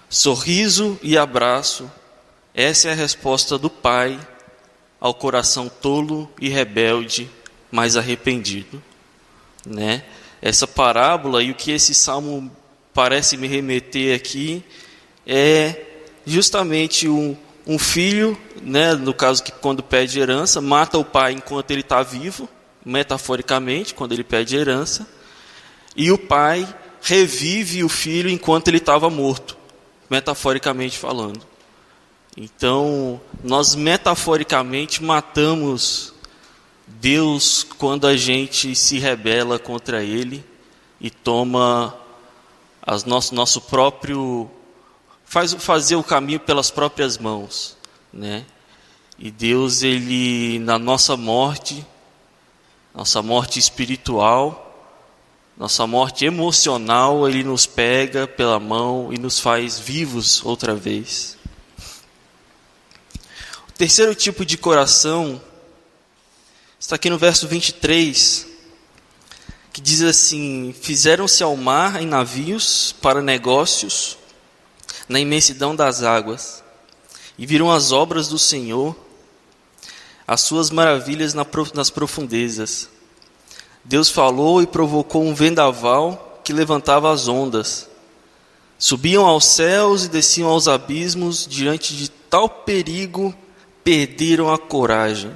Sorriso 0.09 0.99
e 1.03 1.17
abraço, 1.17 1.89
essa 2.53 2.89
é 2.89 2.91
a 2.91 2.95
resposta 2.95 3.57
do 3.57 3.69
pai 3.69 4.19
ao 4.99 5.13
coração 5.13 5.69
tolo 5.69 6.29
e 6.39 6.49
rebelde, 6.49 7.29
mas 7.71 7.95
arrependido, 7.95 8.81
né? 9.65 10.03
Essa 10.41 10.67
parábola 10.67 11.41
e 11.43 11.51
o 11.51 11.55
que 11.55 11.71
esse 11.71 11.93
salmo 11.93 12.51
parece 12.93 13.37
me 13.37 13.47
remeter 13.47 14.15
aqui 14.15 14.63
é 15.25 15.85
justamente 16.25 17.07
um, 17.07 17.37
um 17.65 17.77
filho, 17.77 18.37
né, 18.61 18.93
no 18.93 19.13
caso 19.13 19.43
que 19.43 19.51
quando 19.51 19.83
pede 19.83 20.19
herança, 20.19 20.59
mata 20.61 20.97
o 20.97 21.05
pai 21.05 21.33
enquanto 21.33 21.71
ele 21.71 21.81
está 21.81 22.01
vivo, 22.03 22.49
metaforicamente, 22.83 23.93
quando 23.93 24.13
ele 24.13 24.23
pede 24.23 24.55
herança, 24.55 25.07
e 25.95 26.11
o 26.11 26.17
pai 26.17 26.67
revive 27.01 27.83
o 27.83 27.89
filho 27.89 28.29
enquanto 28.29 28.67
ele 28.67 28.77
estava 28.77 29.09
morto, 29.09 29.57
metaforicamente 30.09 30.97
falando. 30.97 31.41
Então, 32.35 33.19
nós 33.43 33.75
metaforicamente 33.75 35.03
matamos 35.03 36.13
Deus 36.99 37.63
quando 37.63 38.05
a 38.05 38.15
gente 38.15 38.75
se 38.75 38.99
rebela 38.99 39.57
contra 39.57 40.03
Ele 40.03 40.43
e 40.99 41.09
toma 41.09 41.97
as 42.81 43.03
nosso, 43.03 43.33
nosso 43.33 43.61
próprio 43.61 44.49
faz 45.25 45.53
fazer 45.53 45.95
o 45.95 46.03
caminho 46.03 46.39
pelas 46.39 46.69
próprias 46.69 47.17
mãos, 47.17 47.77
né? 48.11 48.45
E 49.17 49.31
Deus 49.31 49.83
ele 49.83 50.59
na 50.59 50.79
nossa 50.79 51.15
morte, 51.15 51.85
nossa 52.93 53.21
morte 53.21 53.59
espiritual, 53.59 54.67
nossa 55.55 55.85
morte 55.85 56.25
emocional, 56.25 57.29
ele 57.29 57.43
nos 57.43 57.65
pega 57.65 58.27
pela 58.27 58.59
mão 58.59 59.13
e 59.13 59.17
nos 59.17 59.39
faz 59.39 59.77
vivos 59.79 60.43
outra 60.43 60.73
vez. 60.75 61.37
O 63.69 63.71
terceiro 63.71 64.15
tipo 64.15 64.43
de 64.43 64.57
coração 64.57 65.41
está 66.81 66.95
aqui 66.95 67.11
no 67.11 67.17
verso 67.17 67.47
23, 67.47 68.47
que 69.71 69.79
diz 69.79 70.01
assim: 70.01 70.73
Fizeram-se 70.81 71.43
ao 71.43 71.55
mar 71.55 72.01
em 72.01 72.07
navios 72.07 72.95
para 72.99 73.21
negócios 73.21 74.17
na 75.07 75.19
imensidão 75.19 75.75
das 75.75 76.01
águas, 76.01 76.63
e 77.37 77.45
viram 77.45 77.71
as 77.71 77.91
obras 77.91 78.27
do 78.27 78.39
Senhor, 78.39 78.95
as 80.27 80.41
suas 80.41 80.71
maravilhas 80.71 81.35
nas 81.35 81.89
profundezas. 81.91 82.89
Deus 83.85 84.09
falou 84.09 84.61
e 84.61 84.67
provocou 84.67 85.23
um 85.23 85.35
vendaval 85.35 86.41
que 86.43 86.51
levantava 86.51 87.13
as 87.13 87.27
ondas. 87.27 87.87
Subiam 88.79 89.27
aos 89.27 89.45
céus 89.45 90.05
e 90.05 90.09
desciam 90.09 90.49
aos 90.49 90.67
abismos, 90.67 91.45
diante 91.47 91.95
de 91.95 92.09
tal 92.09 92.49
perigo 92.49 93.35
perderam 93.83 94.51
a 94.51 94.57
coragem, 94.57 95.31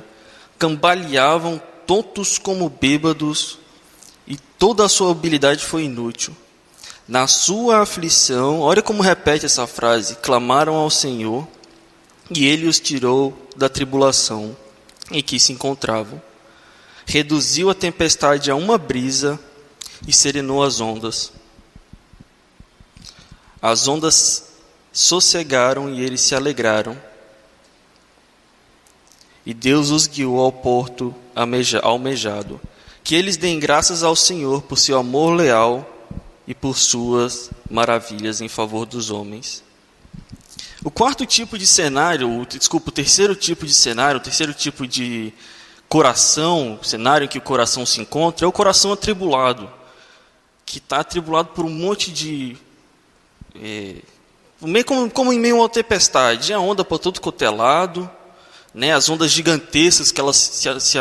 cambaleavam 0.58 1.62
tontos 1.86 2.38
como 2.38 2.70
bêbados, 2.70 3.60
e 4.28 4.38
toda 4.38 4.86
a 4.86 4.90
sua 4.90 5.12
habilidade 5.12 5.64
foi 5.64 5.84
inútil. 5.84 6.36
Na 7.08 7.28
sua 7.28 7.82
aflição, 7.82 8.62
olha 8.62 8.82
como 8.82 9.04
repete 9.04 9.46
essa 9.46 9.68
frase: 9.68 10.16
clamaram 10.16 10.76
ao 10.76 10.90
Senhor, 10.90 11.48
e 12.30 12.46
ele 12.46 12.68
os 12.68 12.80
tirou 12.80 13.38
da 13.56 13.70
tribulação 13.70 14.56
em 15.12 15.22
que 15.22 15.40
se 15.40 15.54
encontravam. 15.54 16.22
Reduziu 17.06 17.70
a 17.70 17.76
tempestade 17.76 18.50
a 18.50 18.56
uma 18.56 18.78
brisa 18.78 19.40
e 20.08 20.12
serenou 20.12 20.64
as 20.64 20.82
ondas. 20.82 21.32
As 23.62 23.88
ondas 23.88 24.50
sossegaram 24.92 25.94
e 25.94 26.02
eles 26.02 26.22
se 26.22 26.34
alegraram. 26.34 26.98
E 29.46 29.54
Deus 29.54 29.90
os 29.90 30.08
guiou 30.08 30.40
ao 30.40 30.52
porto 30.52 31.14
almejado. 31.84 32.60
Que 33.04 33.16
eles 33.16 33.38
deem 33.38 33.60
graças 33.60 34.04
ao 34.04 34.16
Senhor 34.16 34.64
por 34.64 34.78
seu 34.78 34.98
amor 34.98 35.36
leal 35.36 35.88
e 36.48 36.56
por 36.56 36.78
suas 36.78 37.52
maravilhas 37.70 38.42
em 38.42 38.48
favor 38.48 38.86
dos 38.86 39.12
homens. 39.12 39.64
O 40.84 40.92
quarto 40.92 41.26
tipo 41.26 41.58
de 41.58 41.66
cenário, 41.66 42.46
desculpa, 42.46 42.90
o 42.90 42.92
terceiro 42.92 43.36
tipo 43.36 43.66
de 43.66 43.74
cenário, 43.74 44.20
o 44.20 44.24
terceiro 44.24 44.54
tipo 44.54 44.86
de 44.88 45.34
coração, 45.88 46.80
cenário 46.84 47.26
em 47.26 47.28
que 47.28 47.38
o 47.38 47.42
coração 47.42 47.86
se 47.86 48.02
encontra, 48.02 48.46
é 48.46 48.48
o 48.48 48.52
coração 48.52 48.92
atribulado, 48.92 49.72
que 50.66 50.78
está 50.78 51.00
atribulado 51.00 51.50
por 51.50 51.66
um 51.66 51.70
monte 51.70 52.12
de 52.12 52.58
é, 53.56 53.96
meio 54.62 54.86
como, 54.86 55.10
como, 55.10 55.34
em 55.34 55.40
meio 55.40 55.56
a 55.56 55.60
uma 55.62 55.70
tempestade, 55.70 56.54
a 56.54 56.60
onda 56.60 56.84
por 56.84 57.00
todo 57.00 57.22
cotelado, 57.22 58.10
né, 58.76 58.94
as 58.94 59.10
ondas 59.10 59.32
gigantescas 59.32 60.12
que 60.12 60.20
elas 60.20 60.36
se, 60.36 60.80
se, 60.80 60.98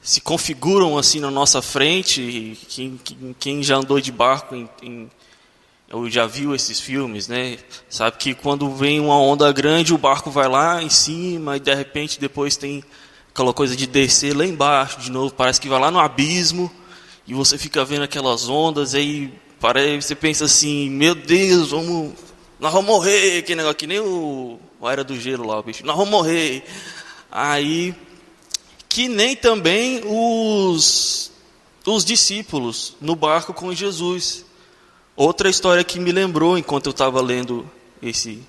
se 0.00 0.20
configuram 0.20 0.96
assim 0.96 1.18
na 1.18 1.30
nossa 1.30 1.60
frente. 1.60 2.56
Quem, 2.68 3.00
quem 3.38 3.62
já 3.62 3.76
andou 3.76 4.00
de 4.00 4.12
barco 4.12 4.54
em, 4.54 4.68
em, 4.82 5.10
eu 5.88 6.08
já 6.08 6.26
viu 6.26 6.54
esses 6.54 6.78
filmes, 6.78 7.26
né? 7.26 7.58
Sabe 7.88 8.16
que 8.18 8.34
quando 8.34 8.70
vem 8.70 9.00
uma 9.00 9.18
onda 9.18 9.50
grande, 9.50 9.92
o 9.92 9.98
barco 9.98 10.30
vai 10.30 10.48
lá 10.48 10.82
em 10.82 10.90
cima 10.90 11.56
e 11.56 11.60
de 11.60 11.74
repente 11.74 12.20
depois 12.20 12.56
tem 12.56 12.84
aquela 13.30 13.52
coisa 13.52 13.74
de 13.74 13.86
descer 13.86 14.36
lá 14.36 14.46
embaixo 14.46 15.00
de 15.00 15.10
novo, 15.10 15.34
parece 15.34 15.60
que 15.60 15.68
vai 15.68 15.80
lá 15.80 15.90
no 15.90 15.98
abismo 15.98 16.70
e 17.26 17.34
você 17.34 17.58
fica 17.58 17.84
vendo 17.84 18.02
aquelas 18.02 18.48
ondas 18.48 18.94
aí 18.94 19.32
Parece, 19.64 20.08
você 20.08 20.14
pensa 20.14 20.44
assim, 20.44 20.90
meu 20.90 21.14
Deus, 21.14 21.70
vamos, 21.70 22.12
nós 22.60 22.70
vamos 22.70 22.86
morrer, 22.86 23.40
que 23.40 23.54
negócio, 23.54 23.76
que 23.76 23.86
nem 23.86 23.98
o, 23.98 24.60
o 24.84 24.90
Era 24.90 25.02
do 25.02 25.18
Gelo 25.18 25.46
lá, 25.46 25.58
o 25.58 25.62
bicho, 25.62 25.84
nós 25.84 25.96
vamos 25.96 26.10
morrer. 26.10 26.62
Aí, 27.30 27.94
que 28.86 29.08
nem 29.08 29.34
também 29.34 30.02
os, 30.04 31.32
os 31.86 32.04
discípulos 32.04 32.94
no 33.00 33.16
barco 33.16 33.54
com 33.54 33.74
Jesus. 33.74 34.44
Outra 35.16 35.48
história 35.48 35.82
que 35.82 35.98
me 35.98 36.12
lembrou 36.12 36.58
enquanto 36.58 36.86
eu 36.86 36.90
estava 36.90 37.22
lendo 37.22 37.68
esse, 38.02 38.42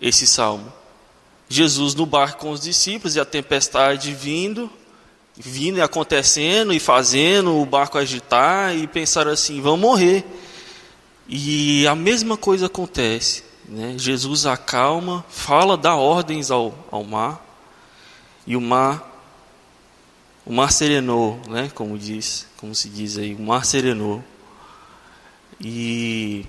esse 0.00 0.26
salmo. 0.26 0.72
Jesus 1.48 1.94
no 1.94 2.04
barco 2.04 2.40
com 2.40 2.50
os 2.50 2.60
discípulos 2.60 3.14
e 3.14 3.20
a 3.20 3.24
tempestade 3.24 4.12
vindo, 4.12 4.68
vindo 5.36 5.78
e 5.78 5.80
acontecendo 5.80 6.72
e 6.72 6.80
fazendo 6.80 7.56
o 7.56 7.64
barco 7.64 7.96
agitar 7.96 8.76
e 8.76 8.88
pensaram 8.88 9.30
assim: 9.30 9.60
vamos 9.60 9.80
morrer. 9.80 10.24
E 11.28 11.86
a 11.86 11.94
mesma 11.94 12.36
coisa 12.36 12.66
acontece. 12.66 13.47
Né? 13.68 13.96
Jesus 13.98 14.46
acalma, 14.46 15.24
fala, 15.28 15.76
dá 15.76 15.94
ordens 15.94 16.50
ao, 16.50 16.74
ao 16.90 17.04
mar, 17.04 17.44
e 18.46 18.56
o 18.56 18.60
mar, 18.62 19.22
o 20.46 20.52
mar 20.52 20.72
serenou, 20.72 21.38
né? 21.46 21.70
como, 21.74 21.98
diz, 21.98 22.46
como 22.56 22.74
se 22.74 22.88
diz 22.88 23.18
aí, 23.18 23.34
o 23.34 23.40
mar 23.40 23.66
serenou. 23.66 24.24
E 25.60 26.46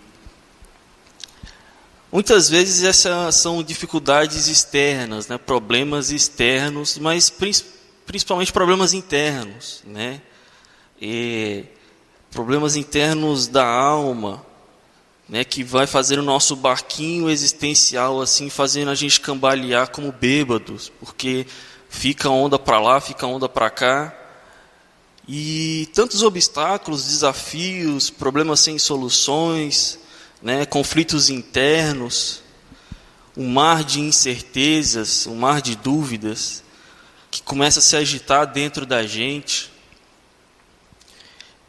muitas 2.10 2.50
vezes 2.50 2.84
essas 2.84 3.36
são 3.36 3.62
dificuldades 3.62 4.48
externas, 4.48 5.28
né? 5.28 5.38
problemas 5.38 6.12
externos, 6.12 6.98
mas 6.98 7.30
principalmente 8.06 8.54
problemas 8.54 8.94
internos, 8.94 9.82
né? 9.86 10.22
E 11.02 11.66
problemas 12.32 12.76
internos 12.76 13.48
da 13.48 13.66
alma, 13.66 14.46
né? 15.30 15.44
Que 15.44 15.64
vai 15.64 15.86
fazer 15.86 16.18
o 16.20 16.24
nosso 16.24 16.56
barquinho 16.56 17.30
existencial 17.30 18.22
assim, 18.22 18.50
fazendo 18.50 18.90
a 18.90 18.96
gente 18.96 19.22
cambalear 19.22 19.92
como 19.92 20.12
bêbados, 20.12 20.92
porque 21.00 21.46
fica 21.88 22.30
onda 22.30 22.58
para 22.58 22.80
lá, 22.80 23.00
fica 23.00 23.26
onda 23.28 23.48
para 23.48 23.70
cá. 23.70 24.16
E 25.28 25.88
tantos 25.94 26.24
obstáculos, 26.24 27.06
desafios, 27.06 28.10
problemas 28.10 28.60
sem 28.60 28.80
soluções, 28.80 30.00
né, 30.42 30.66
conflitos 30.66 31.30
internos, 31.30 32.42
um 33.38 33.48
mar 33.48 33.84
de 33.84 34.00
incertezas, 34.00 35.28
um 35.28 35.36
mar 35.36 35.62
de 35.62 35.76
dúvidas 35.76 36.64
que 37.30 37.44
começa 37.44 37.80
a 37.80 37.82
se 37.82 37.96
agitar 37.96 38.48
dentro 38.48 38.86
da 38.86 39.06
gente. 39.06 39.72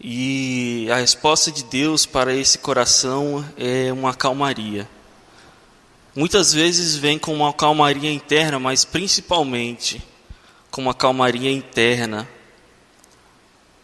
E 0.02 0.88
a 0.90 0.96
resposta 0.96 1.52
de 1.52 1.62
Deus 1.62 2.06
para 2.06 2.34
esse 2.34 2.56
coração 2.56 3.44
é 3.58 3.92
uma 3.92 4.14
calmaria. 4.14 4.88
Muitas 6.16 6.54
vezes 6.54 6.96
vem 6.96 7.18
com 7.18 7.34
uma 7.34 7.52
calmaria 7.52 8.10
interna, 8.10 8.58
mas 8.58 8.82
principalmente 8.82 10.02
com 10.70 10.80
uma 10.80 10.94
calmaria 10.94 11.52
interna, 11.52 12.26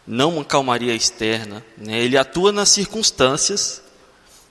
não 0.07 0.37
uma 0.37 0.43
calmaria 0.43 0.95
externa. 0.95 1.63
Né? 1.77 1.99
Ele 1.99 2.17
atua 2.17 2.51
nas 2.51 2.69
circunstâncias 2.69 3.83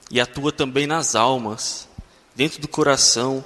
e 0.09 0.21
atua 0.21 0.53
também 0.53 0.87
nas 0.87 1.15
almas, 1.15 1.85
dentro 2.33 2.61
do 2.61 2.67
coração 2.69 3.43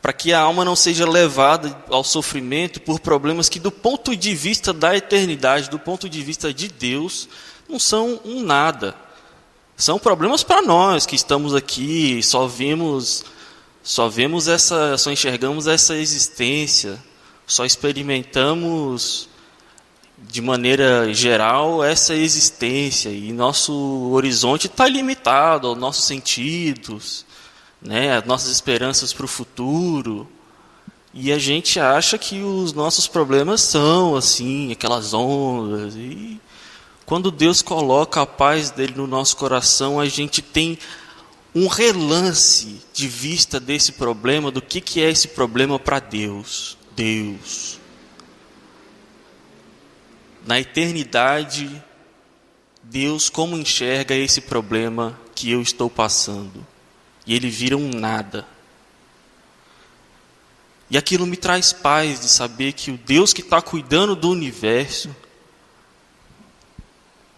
para 0.00 0.12
que 0.12 0.32
a 0.32 0.40
alma 0.40 0.64
não 0.64 0.76
seja 0.76 1.08
levada 1.08 1.76
ao 1.90 2.04
sofrimento 2.04 2.80
por 2.80 3.00
problemas 3.00 3.48
que, 3.48 3.58
do 3.58 3.70
ponto 3.70 4.16
de 4.16 4.34
vista 4.34 4.72
da 4.72 4.96
eternidade, 4.96 5.70
do 5.70 5.78
ponto 5.78 6.08
de 6.08 6.22
vista 6.22 6.52
de 6.54 6.68
Deus, 6.68 7.28
não 7.68 7.78
são 7.78 8.20
um 8.24 8.42
nada. 8.42 8.94
São 9.76 9.98
problemas 9.98 10.42
para 10.42 10.62
nós 10.62 11.06
que 11.06 11.14
estamos 11.14 11.54
aqui, 11.54 12.22
só 12.22 12.46
vemos, 12.46 13.24
só 13.82 14.08
vemos 14.08 14.48
essa, 14.48 14.96
só 14.96 15.10
enxergamos 15.10 15.66
essa 15.66 15.96
existência, 15.96 16.98
só 17.46 17.64
experimentamos 17.64 19.28
de 20.20 20.42
maneira 20.42 21.12
geral 21.14 21.84
essa 21.84 22.12
existência 22.12 23.08
e 23.08 23.32
nosso 23.32 24.10
horizonte 24.12 24.66
está 24.66 24.88
limitado 24.88 25.68
aos 25.68 25.78
nossos 25.78 26.04
sentidos 26.06 27.24
né, 27.80 28.16
as 28.16 28.24
nossas 28.24 28.50
esperanças 28.50 29.12
para 29.12 29.24
o 29.24 29.28
futuro. 29.28 30.28
E 31.14 31.32
a 31.32 31.38
gente 31.38 31.80
acha 31.80 32.18
que 32.18 32.42
os 32.42 32.72
nossos 32.72 33.08
problemas 33.08 33.60
são 33.60 34.14
assim, 34.14 34.70
aquelas 34.72 35.14
ondas. 35.14 35.94
E 35.96 36.40
quando 37.06 37.30
Deus 37.30 37.62
coloca 37.62 38.20
a 38.20 38.26
paz 38.26 38.70
dele 38.70 38.94
no 38.96 39.06
nosso 39.06 39.36
coração, 39.36 39.98
a 39.98 40.06
gente 40.06 40.42
tem 40.42 40.78
um 41.54 41.66
relance 41.66 42.80
de 42.92 43.08
vista 43.08 43.58
desse 43.58 43.92
problema, 43.92 44.50
do 44.50 44.60
que, 44.60 44.80
que 44.80 45.00
é 45.00 45.10
esse 45.10 45.28
problema 45.28 45.78
para 45.78 45.98
Deus. 45.98 46.76
Deus. 46.94 47.78
Na 50.46 50.60
eternidade, 50.60 51.82
Deus 52.82 53.28
como 53.28 53.56
enxerga 53.56 54.14
esse 54.14 54.42
problema 54.42 55.18
que 55.34 55.50
eu 55.50 55.60
estou 55.62 55.88
passando 55.90 56.64
e 57.28 57.34
ele 57.34 57.50
vira 57.50 57.76
um 57.76 57.90
nada. 57.90 58.48
E 60.88 60.96
aquilo 60.96 61.26
me 61.26 61.36
traz 61.36 61.74
paz 61.74 62.20
de 62.20 62.26
saber 62.26 62.72
que 62.72 62.90
o 62.90 62.96
Deus 62.96 63.34
que 63.34 63.42
está 63.42 63.60
cuidando 63.60 64.16
do 64.16 64.30
universo, 64.30 65.14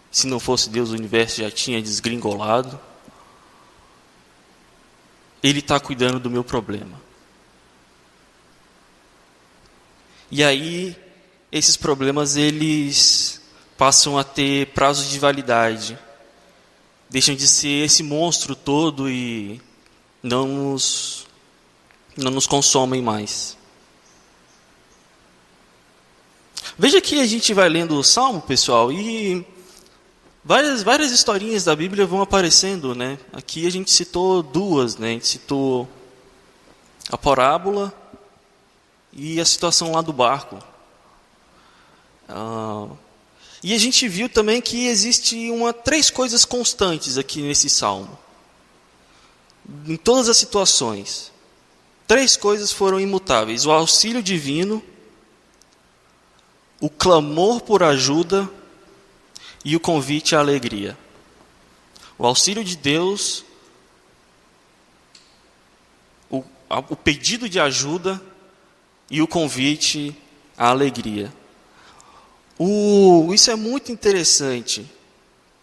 se 0.09 0.27
não 0.27 0.39
fosse 0.39 0.69
Deus, 0.69 0.91
o 0.91 0.93
universo 0.93 1.41
já 1.41 1.51
tinha 1.51 1.81
desgringolado. 1.81 2.79
Ele 5.43 5.59
está 5.59 5.77
cuidando 5.77 6.21
do 6.21 6.29
meu 6.29 6.43
problema. 6.45 7.01
E 10.31 10.41
aí, 10.41 10.95
esses 11.51 11.75
problemas, 11.75 12.37
eles 12.37 13.41
passam 13.77 14.17
a 14.17 14.23
ter 14.23 14.67
prazos 14.67 15.09
de 15.09 15.19
validade. 15.19 15.99
Deixam 17.09 17.35
de 17.35 17.45
ser 17.45 17.83
esse 17.83 18.01
monstro 18.03 18.55
todo 18.55 19.09
e 19.09 19.59
não 20.21 20.47
nos, 20.47 21.27
não 22.15 22.31
nos 22.31 22.47
consomem 22.47 23.01
mais. 23.01 23.57
Veja 26.77 27.01
que 27.01 27.19
a 27.19 27.27
gente 27.27 27.53
vai 27.53 27.69
lendo 27.69 27.95
o 27.97 28.03
Salmo, 28.03 28.41
pessoal, 28.41 28.91
e 28.91 29.45
Várias, 30.43 30.81
várias 30.81 31.11
historinhas 31.11 31.65
da 31.65 31.75
Bíblia 31.75 32.03
vão 32.03 32.19
aparecendo, 32.19 32.95
né? 32.95 33.19
Aqui 33.31 33.67
a 33.67 33.69
gente 33.69 33.91
citou 33.91 34.41
duas, 34.41 34.97
né? 34.97 35.09
A 35.09 35.11
gente 35.11 35.27
citou 35.27 35.87
a 37.11 37.17
parábola 37.17 37.93
e 39.13 39.39
a 39.39 39.45
situação 39.45 39.91
lá 39.91 40.01
do 40.01 40.11
barco. 40.11 40.57
Ah, 42.27 42.87
e 43.61 43.75
a 43.75 43.77
gente 43.77 44.07
viu 44.07 44.27
também 44.27 44.59
que 44.61 44.87
existe 44.87 45.51
uma 45.51 45.71
três 45.71 46.09
coisas 46.09 46.43
constantes 46.43 47.19
aqui 47.19 47.43
nesse 47.43 47.69
salmo. 47.69 48.17
Em 49.87 49.95
todas 49.95 50.27
as 50.27 50.37
situações, 50.37 51.31
três 52.07 52.35
coisas 52.35 52.71
foram 52.71 52.99
imutáveis: 52.99 53.65
o 53.65 53.71
auxílio 53.71 54.21
divino, 54.21 54.83
o 56.79 56.89
clamor 56.89 57.61
por 57.61 57.83
ajuda 57.83 58.49
e 59.63 59.75
o 59.75 59.79
convite 59.79 60.35
à 60.35 60.39
alegria. 60.39 60.97
O 62.17 62.25
auxílio 62.25 62.63
de 62.63 62.75
Deus, 62.75 63.45
o, 66.29 66.43
o 66.89 66.95
pedido 66.95 67.47
de 67.47 67.59
ajuda 67.59 68.21
e 69.09 69.21
o 69.21 69.27
convite 69.27 70.15
à 70.57 70.69
alegria. 70.69 71.33
O, 72.57 73.33
isso 73.33 73.49
é 73.49 73.55
muito 73.55 73.91
interessante, 73.91 74.85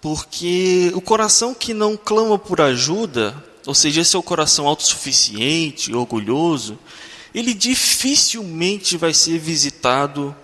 porque 0.01 0.91
o 0.95 1.01
coração 1.01 1.55
que 1.55 1.73
não 1.73 1.97
clama 1.97 2.39
por 2.39 2.61
ajuda, 2.61 3.48
ou 3.69 3.75
seja, 3.75 4.01
esse 4.01 4.17
é 4.17 4.19
o 4.19 4.23
coração 4.23 4.67
autossuficiente, 4.67 5.93
orgulhoso, 5.93 6.79
ele 7.35 7.53
dificilmente 7.53 8.97
vai 8.97 9.13
ser 9.13 9.39
visitado 9.39 10.35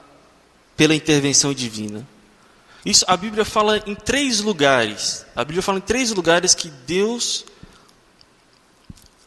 pela 0.77 0.95
intervenção 0.95 1.55
divina. 1.55 2.07
Isso 2.85 3.03
a 3.09 3.17
Bíblia 3.17 3.43
fala 3.43 3.83
em 3.87 3.95
três 3.95 4.43
lugares. 4.43 5.25
A 5.35 5.43
Bíblia 5.43 5.63
fala 5.63 5.79
em 5.79 5.81
três 5.81 6.13
lugares 6.13 6.55
que 6.55 6.69
Deus 6.69 7.47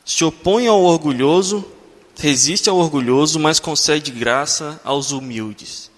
se 0.06 0.24
opõe 0.24 0.68
ao 0.68 0.80
orgulhoso, 0.84 1.66
resiste 2.20 2.70
ao 2.70 2.78
orgulhoso, 2.78 3.40
mas 3.40 3.60
concede 3.60 4.12
graça 4.12 4.80
aos 4.84 5.10
humildes. 5.10 5.90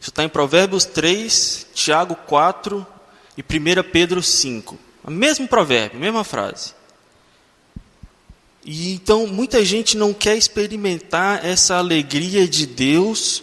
Isso 0.00 0.10
está 0.10 0.24
em 0.24 0.28
Provérbios 0.28 0.84
3, 0.84 1.68
Tiago 1.72 2.16
4 2.16 2.84
e 3.36 3.42
1 3.42 3.90
Pedro 3.92 4.24
5. 4.24 4.76
O 5.04 5.10
mesmo 5.12 5.46
provérbio, 5.46 6.00
mesma 6.00 6.24
frase. 6.24 6.76
E 8.70 8.92
então 8.92 9.26
muita 9.26 9.64
gente 9.64 9.96
não 9.96 10.12
quer 10.12 10.36
experimentar 10.36 11.42
essa 11.42 11.76
alegria 11.76 12.46
de 12.46 12.66
Deus 12.66 13.42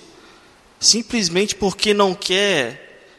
simplesmente 0.80 1.56
porque 1.56 1.96
não 1.96 2.14
quer 2.14 3.10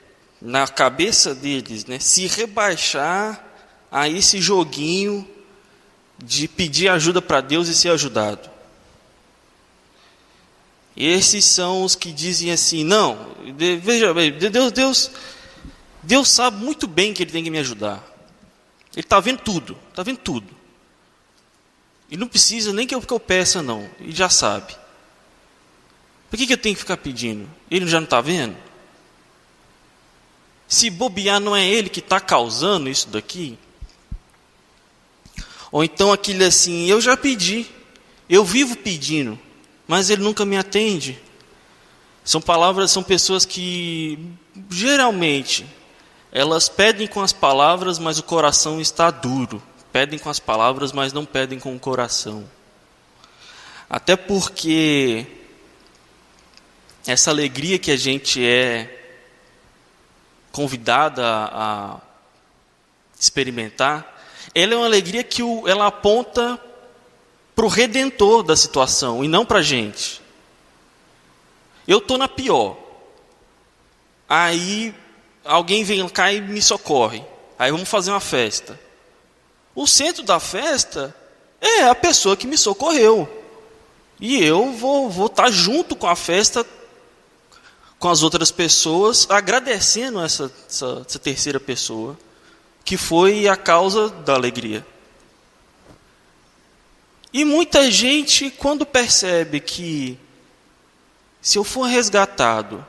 na 0.40 0.68
cabeça 0.68 1.34
deles, 1.34 1.84
né, 1.84 1.98
se 1.98 2.28
rebaixar 2.28 3.44
a 3.90 4.08
esse 4.08 4.40
joguinho 4.40 5.28
de 6.16 6.46
pedir 6.46 6.88
ajuda 6.90 7.20
para 7.20 7.40
Deus 7.40 7.66
e 7.66 7.74
ser 7.74 7.88
ajudado. 7.88 8.48
Esses 10.96 11.44
são 11.44 11.82
os 11.82 11.96
que 11.96 12.12
dizem 12.12 12.52
assim: 12.52 12.84
não, 12.84 13.34
veja 13.82 14.14
bem, 14.14 14.30
Deus, 14.30 14.70
Deus, 14.70 15.10
Deus 16.04 16.28
sabe 16.28 16.64
muito 16.64 16.86
bem 16.86 17.12
que 17.12 17.24
Ele 17.24 17.32
tem 17.32 17.42
que 17.42 17.50
me 17.50 17.58
ajudar. 17.58 18.00
Ele 18.92 19.00
está 19.00 19.18
vendo 19.18 19.40
tudo, 19.40 19.76
está 19.90 20.04
vendo 20.04 20.18
tudo. 20.18 20.55
E 22.10 22.16
não 22.16 22.28
precisa 22.28 22.72
nem 22.72 22.86
que 22.86 22.94
eu, 22.94 23.00
que 23.00 23.12
eu 23.12 23.20
peça, 23.20 23.62
não. 23.62 23.88
Ele 24.00 24.12
já 24.12 24.28
sabe. 24.28 24.76
Por 26.30 26.36
que, 26.36 26.46
que 26.46 26.52
eu 26.52 26.58
tenho 26.58 26.74
que 26.74 26.80
ficar 26.80 26.96
pedindo? 26.96 27.48
Ele 27.70 27.86
já 27.86 27.98
não 27.98 28.04
está 28.04 28.20
vendo? 28.20 28.56
Se 30.68 30.90
bobear, 30.90 31.40
não 31.40 31.54
é 31.54 31.66
ele 31.66 31.88
que 31.88 32.00
está 32.00 32.18
causando 32.20 32.88
isso 32.88 33.08
daqui? 33.08 33.58
Ou 35.70 35.84
então 35.84 36.12
aquele 36.12 36.44
assim, 36.44 36.86
eu 36.86 37.00
já 37.00 37.16
pedi, 37.16 37.66
eu 38.28 38.44
vivo 38.44 38.76
pedindo 38.76 39.38
mas 39.86 40.10
ele 40.10 40.22
nunca 40.22 40.44
me 40.44 40.56
atende. 40.56 41.18
São 42.24 42.40
palavras, 42.40 42.90
são 42.90 43.02
pessoas 43.02 43.44
que 43.44 44.18
geralmente 44.68 45.64
elas 46.32 46.68
pedem 46.68 47.06
com 47.06 47.20
as 47.20 47.32
palavras, 47.32 47.98
mas 47.98 48.18
o 48.18 48.22
coração 48.22 48.80
está 48.80 49.10
duro. 49.10 49.62
Pedem 49.96 50.18
com 50.18 50.28
as 50.28 50.38
palavras, 50.38 50.92
mas 50.92 51.14
não 51.14 51.24
pedem 51.24 51.59
com 51.59 51.74
o 51.74 51.80
coração. 51.80 52.46
Até 53.88 54.14
porque 54.14 55.26
essa 57.06 57.30
alegria 57.30 57.78
que 57.78 57.90
a 57.90 57.96
gente 57.96 58.46
é 58.46 59.24
convidada 60.52 61.24
a 61.26 61.98
experimentar, 63.18 64.20
ela 64.54 64.74
é 64.74 64.76
uma 64.76 64.85
alegria 64.85 65.24
que 65.24 65.40
ela 65.66 65.87
aponta 65.87 66.61
para 67.54 67.64
o 67.64 67.68
redentor 67.68 68.42
da 68.42 68.54
situação 68.54 69.24
e 69.24 69.28
não 69.28 69.46
para 69.46 69.61
a 69.61 69.62
gente. 69.62 70.20
Eu 71.88 72.00
estou 72.00 72.18
na 72.18 72.28
pior. 72.28 72.76
Aí 74.28 74.94
alguém 75.42 75.85
vem 75.85 76.06
cá 76.11 76.30
e 76.35 76.42
me 76.42 76.61
socorre. 76.61 77.24
Aí 77.59 77.70
vamos 77.70 77.88
fazer 77.88 78.11
uma 78.11 78.20
festa. 78.20 78.85
O 79.76 79.86
centro 79.86 80.22
da 80.22 80.40
festa 80.40 81.14
é 81.60 81.82
a 81.84 81.94
pessoa 81.94 82.34
que 82.34 82.46
me 82.46 82.56
socorreu. 82.56 83.28
E 84.18 84.42
eu 84.42 84.72
vou 84.72 85.08
estar 85.08 85.14
vou 85.14 85.28
tá 85.28 85.50
junto 85.50 85.94
com 85.94 86.06
a 86.06 86.16
festa, 86.16 86.66
com 87.98 88.08
as 88.08 88.22
outras 88.22 88.50
pessoas, 88.50 89.26
agradecendo 89.28 90.20
essa, 90.20 90.50
essa, 90.66 91.04
essa 91.06 91.18
terceira 91.18 91.60
pessoa, 91.60 92.18
que 92.82 92.96
foi 92.96 93.46
a 93.46 93.54
causa 93.54 94.08
da 94.08 94.32
alegria. 94.32 94.84
E 97.30 97.44
muita 97.44 97.90
gente, 97.90 98.50
quando 98.50 98.86
percebe 98.86 99.60
que 99.60 100.18
se 101.42 101.58
eu 101.58 101.64
for 101.64 101.82
resgatado 101.82 102.84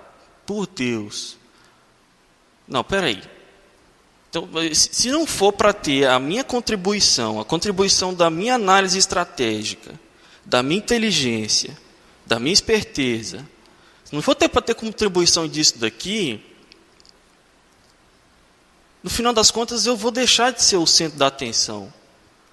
por 0.45 0.65
Deus, 0.65 1.35
não, 2.65 2.81
peraí. 2.81 3.21
Então, 4.37 4.49
se 4.73 5.09
não 5.09 5.25
for 5.25 5.51
para 5.51 5.73
ter 5.73 6.07
a 6.07 6.19
minha 6.19 6.43
contribuição, 6.43 7.39
a 7.39 7.45
contribuição 7.45 8.13
da 8.13 8.29
minha 8.29 8.53
análise 8.53 8.97
estratégica, 8.97 9.99
da 10.45 10.61
minha 10.61 10.77
inteligência, 10.77 11.75
da 12.25 12.39
minha 12.39 12.53
esperteza, 12.53 13.47
se 14.03 14.13
não 14.13 14.21
for 14.21 14.35
ter 14.35 14.47
para 14.47 14.61
ter 14.61 14.75
contribuição 14.75 15.47
disso 15.47 15.79
daqui, 15.79 16.39
no 19.01 19.09
final 19.09 19.33
das 19.33 19.49
contas 19.49 19.85
eu 19.85 19.95
vou 19.95 20.11
deixar 20.11 20.51
de 20.51 20.61
ser 20.61 20.77
o 20.77 20.85
centro 20.85 21.17
da 21.17 21.27
atenção. 21.27 21.91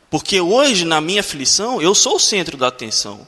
Porque 0.09 0.40
hoje, 0.40 0.85
na 0.85 1.01
minha 1.01 1.20
aflição, 1.20 1.83
eu 1.83 1.94
sou 1.94 2.16
o 2.16 2.20
centro 2.20 2.57
da 2.57 2.68
atenção. 2.68 3.27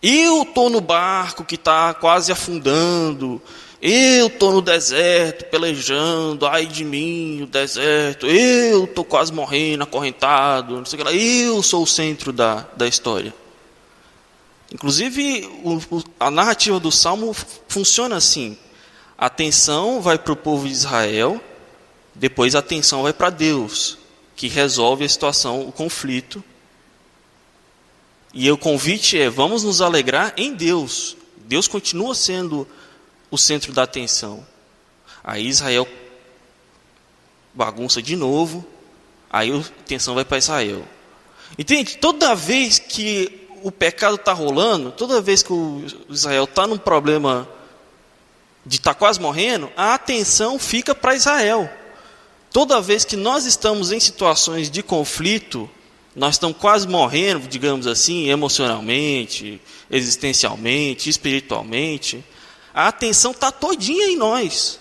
Eu 0.00 0.42
estou 0.42 0.70
no 0.70 0.80
barco 0.80 1.44
que 1.44 1.56
está 1.56 1.92
quase 1.94 2.30
afundando. 2.30 3.42
Eu 3.84 4.28
estou 4.28 4.52
no 4.52 4.62
deserto, 4.62 5.44
pelejando. 5.46 6.46
Ai 6.46 6.66
de 6.66 6.84
mim, 6.84 7.42
o 7.42 7.46
deserto. 7.46 8.28
Eu 8.28 8.84
estou 8.84 9.04
quase 9.04 9.32
morrendo, 9.32 9.82
acorrentado. 9.82 10.76
Não 10.76 10.84
sei 10.84 11.00
o 11.00 11.04
que 11.04 11.10
lá. 11.10 11.12
Eu 11.12 11.60
sou 11.64 11.82
o 11.82 11.86
centro 11.86 12.32
da, 12.32 12.64
da 12.76 12.86
história. 12.86 13.34
Inclusive, 14.72 15.50
o, 15.64 16.02
a 16.20 16.30
narrativa 16.30 16.78
do 16.78 16.92
Salmo 16.92 17.34
funciona 17.66 18.14
assim. 18.16 18.56
A 19.18 19.26
atenção 19.26 20.00
vai 20.00 20.16
para 20.16 20.32
o 20.32 20.36
povo 20.36 20.68
de 20.68 20.72
Israel, 20.72 21.40
depois 22.14 22.54
a 22.54 22.60
atenção 22.60 23.02
vai 23.02 23.12
para 23.12 23.30
Deus 23.30 23.98
que 24.36 24.48
resolve 24.48 25.04
a 25.04 25.08
situação, 25.08 25.68
o 25.68 25.72
conflito. 25.72 26.42
E 28.32 28.50
o 28.50 28.56
convite 28.56 29.18
é: 29.18 29.28
vamos 29.28 29.64
nos 29.64 29.80
alegrar 29.80 30.32
em 30.36 30.54
Deus. 30.54 31.16
Deus 31.46 31.66
continua 31.68 32.14
sendo 32.14 32.66
o 33.32 33.38
centro 33.38 33.72
da 33.72 33.82
atenção. 33.82 34.46
Aí 35.24 35.48
Israel 35.48 35.88
bagunça 37.54 38.02
de 38.02 38.14
novo, 38.14 38.64
aí 39.30 39.50
a 39.50 39.58
atenção 39.58 40.14
vai 40.14 40.24
para 40.24 40.36
Israel. 40.36 40.84
Entende? 41.58 41.96
Toda 41.96 42.34
vez 42.34 42.78
que 42.78 43.48
o 43.62 43.72
pecado 43.72 44.16
está 44.16 44.34
rolando, 44.34 44.92
toda 44.92 45.22
vez 45.22 45.42
que 45.42 45.52
o 45.52 45.84
Israel 46.10 46.44
está 46.44 46.66
num 46.66 46.76
problema 46.76 47.48
de 48.66 48.76
estar 48.76 48.92
tá 48.92 48.98
quase 48.98 49.18
morrendo, 49.18 49.72
a 49.76 49.94
atenção 49.94 50.58
fica 50.58 50.94
para 50.94 51.14
Israel. 51.14 51.70
Toda 52.50 52.82
vez 52.82 53.02
que 53.02 53.16
nós 53.16 53.46
estamos 53.46 53.92
em 53.92 54.00
situações 54.00 54.70
de 54.70 54.82
conflito, 54.82 55.70
nós 56.14 56.34
estamos 56.34 56.58
quase 56.58 56.86
morrendo, 56.86 57.48
digamos 57.48 57.86
assim, 57.86 58.28
emocionalmente, 58.28 59.58
existencialmente, 59.90 61.08
espiritualmente, 61.08 62.22
a 62.74 62.88
atenção 62.88 63.32
está 63.32 63.50
todinha 63.50 64.06
em 64.06 64.16
nós. 64.16 64.78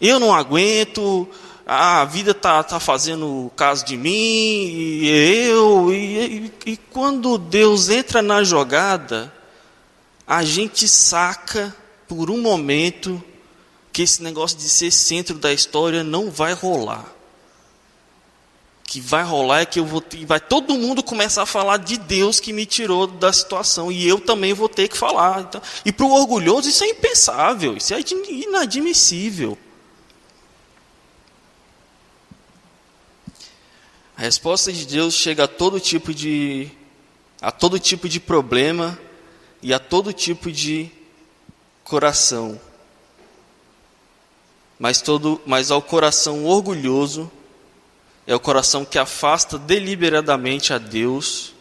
Eu 0.00 0.20
não 0.20 0.32
aguento, 0.32 1.28
a 1.66 2.04
vida 2.04 2.30
está 2.30 2.62
tá 2.62 2.78
fazendo 2.78 3.50
caso 3.56 3.84
de 3.84 3.96
mim, 3.96 4.10
e 4.10 5.08
eu, 5.48 5.92
e, 5.92 6.52
e, 6.66 6.72
e 6.72 6.76
quando 6.76 7.36
Deus 7.36 7.88
entra 7.88 8.22
na 8.22 8.44
jogada, 8.44 9.32
a 10.26 10.44
gente 10.44 10.86
saca 10.86 11.74
por 12.06 12.30
um 12.30 12.40
momento 12.40 13.22
Porque 13.98 14.04
esse 14.04 14.22
negócio 14.22 14.56
de 14.56 14.68
ser 14.68 14.92
centro 14.92 15.36
da 15.36 15.52
história 15.52 16.04
não 16.04 16.30
vai 16.30 16.52
rolar. 16.52 17.04
Que 18.88 19.02
vai 19.02 19.22
rolar 19.22 19.60
é 19.60 19.66
que 19.66 19.78
eu 19.78 19.84
vou 19.84 20.02
vai 20.26 20.40
todo 20.40 20.72
mundo 20.72 21.02
começar 21.02 21.42
a 21.42 21.46
falar 21.46 21.76
de 21.76 21.98
Deus 21.98 22.40
que 22.40 22.54
me 22.54 22.64
tirou 22.64 23.06
da 23.06 23.30
situação 23.30 23.92
e 23.92 24.08
eu 24.08 24.18
também 24.18 24.54
vou 24.54 24.66
ter 24.66 24.88
que 24.88 24.96
falar. 24.96 25.42
Então, 25.42 25.60
e 25.84 25.92
para 25.92 26.06
o 26.06 26.10
orgulhoso 26.10 26.70
isso 26.70 26.82
é 26.82 26.88
impensável, 26.88 27.76
isso 27.76 27.92
é 27.92 28.00
inadmissível. 28.30 29.58
A 34.16 34.22
resposta 34.22 34.72
de 34.72 34.86
Deus 34.86 35.12
chega 35.12 35.44
a 35.44 35.48
todo 35.48 35.78
tipo 35.78 36.14
de 36.14 36.70
a 37.42 37.52
todo 37.52 37.78
tipo 37.78 38.08
de 38.08 38.18
problema 38.18 38.98
e 39.62 39.74
a 39.74 39.78
todo 39.78 40.14
tipo 40.14 40.50
de 40.50 40.90
coração. 41.84 42.58
Mas 44.78 45.02
todo, 45.02 45.38
mas 45.44 45.70
ao 45.70 45.82
coração 45.82 46.46
orgulhoso 46.46 47.30
é 48.28 48.34
o 48.34 48.40
coração 48.40 48.84
que 48.84 48.98
afasta 48.98 49.58
deliberadamente 49.58 50.74
a 50.74 50.76
Deus 50.76 51.54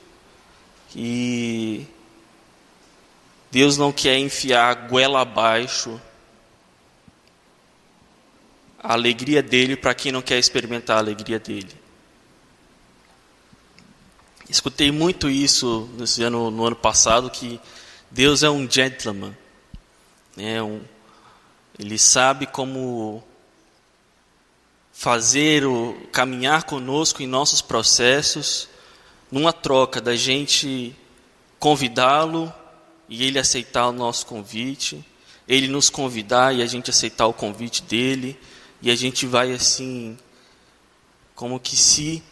e 0.93 1.88
Deus 3.49 3.77
não 3.77 3.93
quer 3.93 4.17
enfiar 4.17 4.69
a 4.69 4.73
goela 4.73 5.21
abaixo 5.21 5.97
a 8.84 8.91
alegria 8.91 9.41
dele 9.41 9.77
para 9.77 9.95
quem 9.95 10.12
não 10.12 10.21
quer 10.21 10.38
experimentar 10.38 10.97
a 10.97 10.99
alegria 10.99 11.39
dele. 11.39 11.73
Escutei 14.49 14.91
muito 14.91 15.30
isso 15.30 15.89
nesse 15.97 16.21
ano, 16.21 16.51
no 16.51 16.65
ano 16.65 16.75
passado, 16.75 17.30
que 17.30 17.62
Deus 18.12 18.43
é 18.43 18.49
um 18.49 18.69
gentleman. 18.69 19.34
Né? 20.36 20.62
Um, 20.62 20.82
ele 21.80 21.97
sabe 21.97 22.45
como 22.45 23.23
fazer 24.97 25.63
o 25.63 25.95
caminhar 26.12 26.63
conosco 26.63 27.21
em 27.21 27.27
nossos 27.27 27.62
processos, 27.62 28.67
numa 29.31 29.53
troca 29.53 30.01
da 30.01 30.15
gente 30.15 30.95
convidá-lo 31.60 32.51
e 33.07 33.23
ele 33.23 33.38
aceitar 33.38 33.88
o 33.89 33.91
nosso 33.91 34.25
convite, 34.25 35.05
ele 35.47 35.67
nos 35.67 35.91
convidar 35.91 36.55
e 36.55 36.63
a 36.63 36.65
gente 36.65 36.89
aceitar 36.89 37.27
o 37.27 37.33
convite 37.33 37.83
dele, 37.83 38.39
e 38.81 38.89
a 38.89 38.95
gente 38.95 39.27
vai 39.27 39.53
assim 39.53 40.17
como 41.36 41.60
que 41.60 41.77
se 41.77 42.23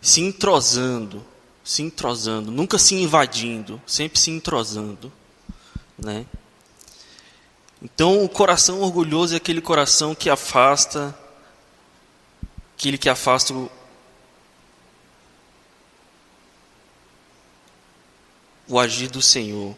se 0.00 0.22
entrosando 0.22 1.22
se 1.62 1.82
entrosando, 1.82 2.50
nunca 2.50 2.78
se 2.78 2.94
invadindo, 2.94 3.80
sempre 3.86 4.18
se 4.18 4.30
entrosando, 4.30 5.12
né? 5.98 6.24
Então, 7.82 8.24
o 8.24 8.28
coração 8.28 8.80
orgulhoso 8.80 9.34
é 9.34 9.36
aquele 9.36 9.60
coração 9.60 10.14
que 10.14 10.28
afasta, 10.28 11.14
aquele 12.80 12.96
que 12.96 13.10
afasta 13.10 13.52
o, 13.52 13.70
o 18.66 18.78
agir 18.78 19.10
do 19.10 19.20
Senhor. 19.20 19.76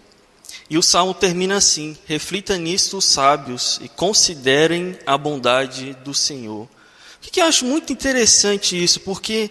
E 0.70 0.78
o 0.78 0.82
salmo 0.82 1.12
termina 1.12 1.56
assim: 1.56 1.98
reflita 2.06 2.56
nisto 2.56 2.98
os 2.98 3.04
sábios 3.04 3.80
e 3.82 3.88
considerem 3.88 4.96
a 5.04 5.18
bondade 5.18 5.94
do 5.94 6.14
Senhor. 6.14 6.62
O 6.62 7.30
que, 7.30 7.40
eu 7.40 7.46
acho 7.46 7.64
muito 7.64 7.92
interessante 7.92 8.80
isso, 8.80 9.00
porque 9.00 9.50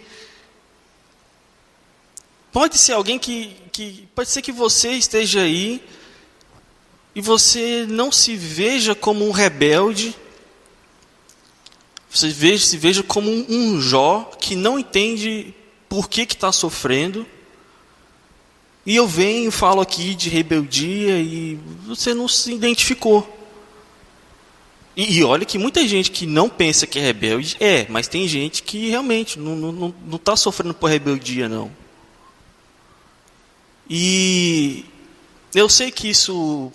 Pode 2.52 2.78
ser 2.78 2.94
alguém 2.94 3.18
que, 3.18 3.56
que. 3.72 4.10
Pode 4.14 4.30
ser 4.30 4.42
que 4.42 4.52
você 4.52 4.92
esteja 4.92 5.42
aí 5.42 5.82
e 7.16 7.22
você 7.22 7.86
não 7.88 8.12
se 8.12 8.36
veja 8.36 8.94
como 8.94 9.26
um 9.26 9.32
rebelde. 9.32 10.14
Você 12.12 12.28
veja, 12.28 12.66
se 12.66 12.78
veja 12.78 13.02
como 13.02 13.32
um, 13.32 13.80
Jó 13.80 14.30
que 14.38 14.54
não 14.54 14.78
entende 14.78 15.54
por 15.88 16.10
que 16.10 16.24
está 16.24 16.52
sofrendo. 16.52 17.26
E 18.86 18.96
eu 18.96 19.08
venho 19.08 19.52
falo 19.52 19.80
aqui 19.80 20.14
de 20.14 20.30
rebeldia 20.30 21.20
e 21.20 21.58
você 21.86 22.14
não 22.14 22.28
se 22.28 22.52
identificou. 22.52 23.38
E, 24.96 25.20
e, 25.20 25.24
olha 25.24 25.46
que 25.46 25.58
muita 25.58 25.88
gente 25.88 26.12
que 26.12 26.26
não 26.26 26.50
pensa 26.50 26.86
que 26.86 27.00
é 27.00 27.02
rebelde 27.02 27.56
é, 27.62 27.88
mas 27.90 28.10
tem 28.10 28.28
gente 28.28 28.62
que 28.62 28.90
realmente 28.90 29.40
não 29.40 29.54
está 29.56 29.72
não, 29.72 29.96
não 30.06 30.18
tá 30.18 30.36
sofrendo 30.36 30.74
por 30.74 30.90
rebeldia, 30.90 31.48
não. 31.48 31.72
E 33.90 34.84
eu 35.56 35.70
sei 35.70 35.92
que 35.92 36.10
isso 36.10 36.72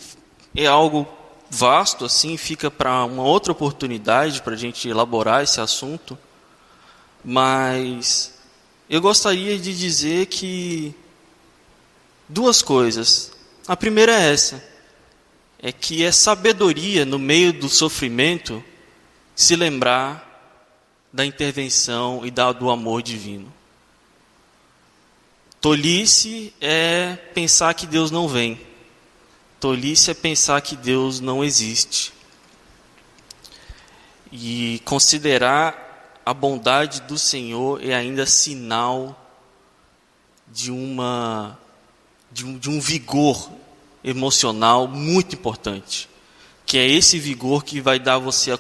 é 0.55 0.67
algo 0.67 1.07
vasto, 1.51 2.05
assim, 2.05 2.37
fica 2.37 2.71
para 2.71 3.05
uma 3.05 3.23
outra 3.23 3.53
oportunidade 3.53 4.43
para 4.43 4.55
a 4.55 4.59
gente 4.59 4.89
elaborar 4.89 5.43
esse 5.43 5.61
assunto, 5.61 6.19
mas 7.25 8.35
eu 8.89 9.01
gostaria 9.01 9.59
de 9.59 9.77
dizer 9.77 10.27
que 10.27 10.95
duas 12.29 12.63
coisas. 12.63 13.33
A 13.67 13.77
primeira 13.77 14.13
é 14.13 14.33
essa: 14.33 14.63
é 15.59 15.73
que 15.73 16.05
é 16.05 16.13
sabedoria 16.13 17.05
no 17.05 17.19
meio 17.19 17.53
do 17.53 17.69
sofrimento 17.69 18.63
se 19.35 19.57
lembrar 19.57 20.25
da 21.13 21.25
intervenção 21.25 22.23
e 22.25 22.31
do 22.31 22.71
amor 22.71 23.03
divino. 23.03 23.53
Tolice 25.61 26.55
é 26.61 27.17
pensar 27.35 27.75
que 27.75 27.87
Deus 27.87 28.11
não 28.11 28.29
vem. 28.29 28.61
Tolice 29.59 30.11
é 30.11 30.15
pensar 30.15 30.61
que 30.61 30.77
Deus 30.77 31.21
não 31.21 31.43
existe. 31.43 32.13
E 34.31 34.81
considerar 34.85 36.21
a 36.25 36.35
bondade 36.35 37.03
do 37.03 37.17
Senhor 37.19 37.83
é 37.83 37.95
ainda 37.95 38.27
sinal 38.27 39.23
de 40.49 40.71
uma 40.71 41.59
de 42.31 42.45
um, 42.45 42.59
de 42.59 42.69
um 42.69 42.81
vigor 42.81 43.51
emocional 44.05 44.87
muito 44.87 45.35
importante, 45.35 46.09
que 46.67 46.77
é 46.77 46.87
esse 46.87 47.19
vigor 47.19 47.65
que 47.65 47.81
vai 47.81 47.99
dar 47.99 48.19
você 48.19 48.53
a, 48.53 48.59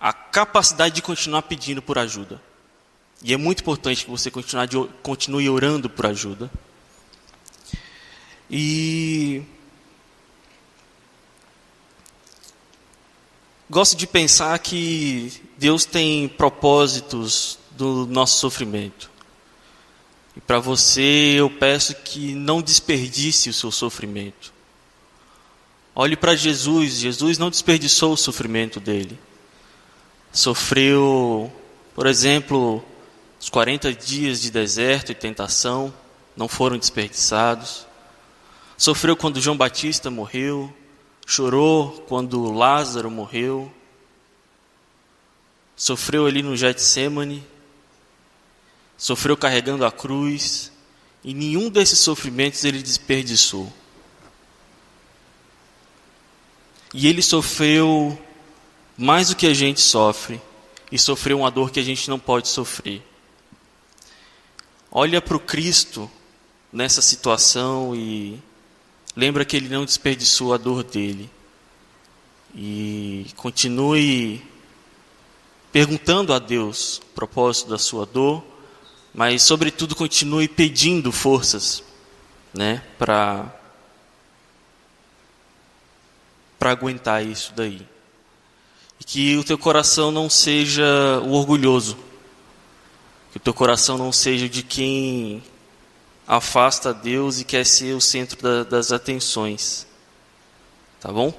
a 0.00 0.12
capacidade 0.12 0.94
de 0.94 1.02
continuar 1.02 1.42
pedindo 1.42 1.82
por 1.82 1.98
ajuda. 1.98 2.40
E 3.22 3.34
é 3.34 3.36
muito 3.36 3.60
importante 3.60 4.04
que 4.04 4.10
você 4.10 4.30
continue 5.02 5.48
orando 5.48 5.90
por 5.90 6.06
ajuda. 6.06 6.50
E 8.50 9.42
gosto 13.68 13.96
de 13.96 14.06
pensar 14.06 14.58
que 14.58 15.32
Deus 15.58 15.84
tem 15.84 16.28
propósitos 16.28 17.58
do 17.72 18.06
nosso 18.06 18.38
sofrimento. 18.38 19.10
E 20.36 20.40
para 20.40 20.58
você 20.58 21.34
eu 21.36 21.48
peço 21.48 21.94
que 21.94 22.34
não 22.34 22.60
desperdice 22.60 23.48
o 23.48 23.54
seu 23.54 23.70
sofrimento. 23.70 24.52
Olhe 25.94 26.14
para 26.14 26.36
Jesus, 26.36 26.94
Jesus 26.98 27.38
não 27.38 27.48
desperdiçou 27.48 28.12
o 28.12 28.16
sofrimento 28.18 28.78
dele. 28.78 29.18
Sofreu, 30.30 31.50
por 31.94 32.06
exemplo, 32.06 32.84
os 33.40 33.48
40 33.48 33.94
dias 33.94 34.42
de 34.42 34.50
deserto 34.50 35.10
e 35.10 35.14
tentação 35.14 35.92
não 36.36 36.48
foram 36.48 36.76
desperdiçados. 36.76 37.85
Sofreu 38.76 39.16
quando 39.16 39.40
João 39.40 39.56
Batista 39.56 40.10
morreu, 40.10 40.74
chorou 41.26 42.04
quando 42.08 42.52
Lázaro 42.52 43.10
morreu. 43.10 43.72
Sofreu 45.74 46.26
ali 46.26 46.42
no 46.42 46.56
Getsemane, 46.56 47.44
sofreu 48.96 49.36
carregando 49.36 49.84
a 49.84 49.92
cruz, 49.92 50.72
e 51.22 51.34
nenhum 51.34 51.68
desses 51.68 51.98
sofrimentos 51.98 52.64
ele 52.64 52.82
desperdiçou. 52.82 53.72
E 56.94 57.06
ele 57.06 57.20
sofreu 57.20 58.18
mais 58.96 59.28
do 59.28 59.36
que 59.36 59.46
a 59.46 59.52
gente 59.52 59.80
sofre, 59.80 60.40
e 60.90 60.98
sofreu 60.98 61.40
uma 61.40 61.50
dor 61.50 61.70
que 61.70 61.80
a 61.80 61.82
gente 61.82 62.08
não 62.08 62.18
pode 62.18 62.48
sofrer 62.48 63.02
olha 64.98 65.20
para 65.20 65.36
o 65.36 65.40
Cristo 65.40 66.10
nessa 66.72 67.02
situação 67.02 67.94
e 67.94 68.40
lembra 69.16 69.44
que 69.44 69.56
ele 69.56 69.68
não 69.68 69.84
desperdiçou 69.84 70.52
a 70.52 70.58
dor 70.58 70.84
dele. 70.84 71.30
E 72.54 73.26
continue 73.36 74.42
perguntando 75.72 76.32
a 76.32 76.38
Deus 76.38 76.98
o 76.98 77.14
propósito 77.14 77.70
da 77.70 77.78
sua 77.78 78.04
dor, 78.04 78.44
mas 79.14 79.42
sobretudo 79.42 79.96
continue 79.96 80.46
pedindo 80.46 81.10
forças, 81.10 81.82
né, 82.52 82.82
para 82.98 83.52
para 86.58 86.70
aguentar 86.70 87.24
isso 87.24 87.52
daí. 87.54 87.86
E 88.98 89.04
que 89.04 89.36
o 89.36 89.44
teu 89.44 89.58
coração 89.58 90.10
não 90.10 90.30
seja 90.30 91.20
o 91.24 91.32
orgulhoso, 91.32 91.98
que 93.30 93.36
o 93.36 93.40
teu 93.40 93.52
coração 93.52 93.98
não 93.98 94.10
seja 94.10 94.48
de 94.48 94.62
quem 94.62 95.42
afasta 96.26 96.92
Deus 96.92 97.40
e 97.40 97.44
quer 97.44 97.64
ser 97.64 97.94
o 97.94 98.00
centro 98.00 98.42
da, 98.42 98.64
das 98.64 98.90
atenções. 98.90 99.86
Tá 101.00 101.12
bom? 101.12 101.32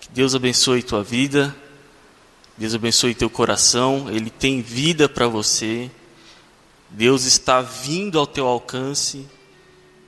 Que 0.00 0.08
Deus 0.10 0.34
abençoe 0.34 0.82
tua 0.82 1.02
vida. 1.02 1.54
Deus 2.56 2.74
abençoe 2.74 3.14
teu 3.14 3.30
coração. 3.30 4.08
Ele 4.10 4.30
tem 4.30 4.60
vida 4.60 5.08
para 5.08 5.26
você. 5.26 5.90
Deus 6.90 7.24
está 7.24 7.60
vindo 7.60 8.18
ao 8.18 8.26
teu 8.26 8.46
alcance. 8.46 9.26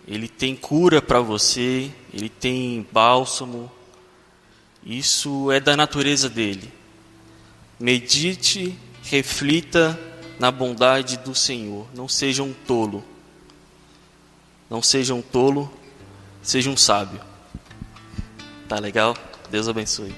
Ele 0.07 0.29
tem 0.29 0.55
cura 0.55 1.01
para 1.01 1.21
você. 1.21 1.91
Ele 2.13 2.29
tem 2.29 2.87
bálsamo. 2.93 3.71
Isso 4.85 5.51
é 5.51 5.59
da 5.59 5.77
natureza 5.77 6.29
dele. 6.29 6.73
Medite, 7.81 8.79
reflita 9.03 9.99
na 10.39 10.51
bondade 10.51 11.17
do 11.17 11.35
Senhor. 11.35 11.87
Não 11.95 12.09
seja 12.09 12.43
um 12.43 12.53
tolo. 12.53 13.03
Não 14.69 14.83
seja 14.83 15.15
um 15.15 15.23
tolo, 15.23 15.71
seja 16.43 16.71
um 16.71 16.77
sábio. 16.77 17.21
Tá 18.69 18.79
legal? 18.79 19.17
Deus 19.51 19.69
abençoe. 19.69 20.13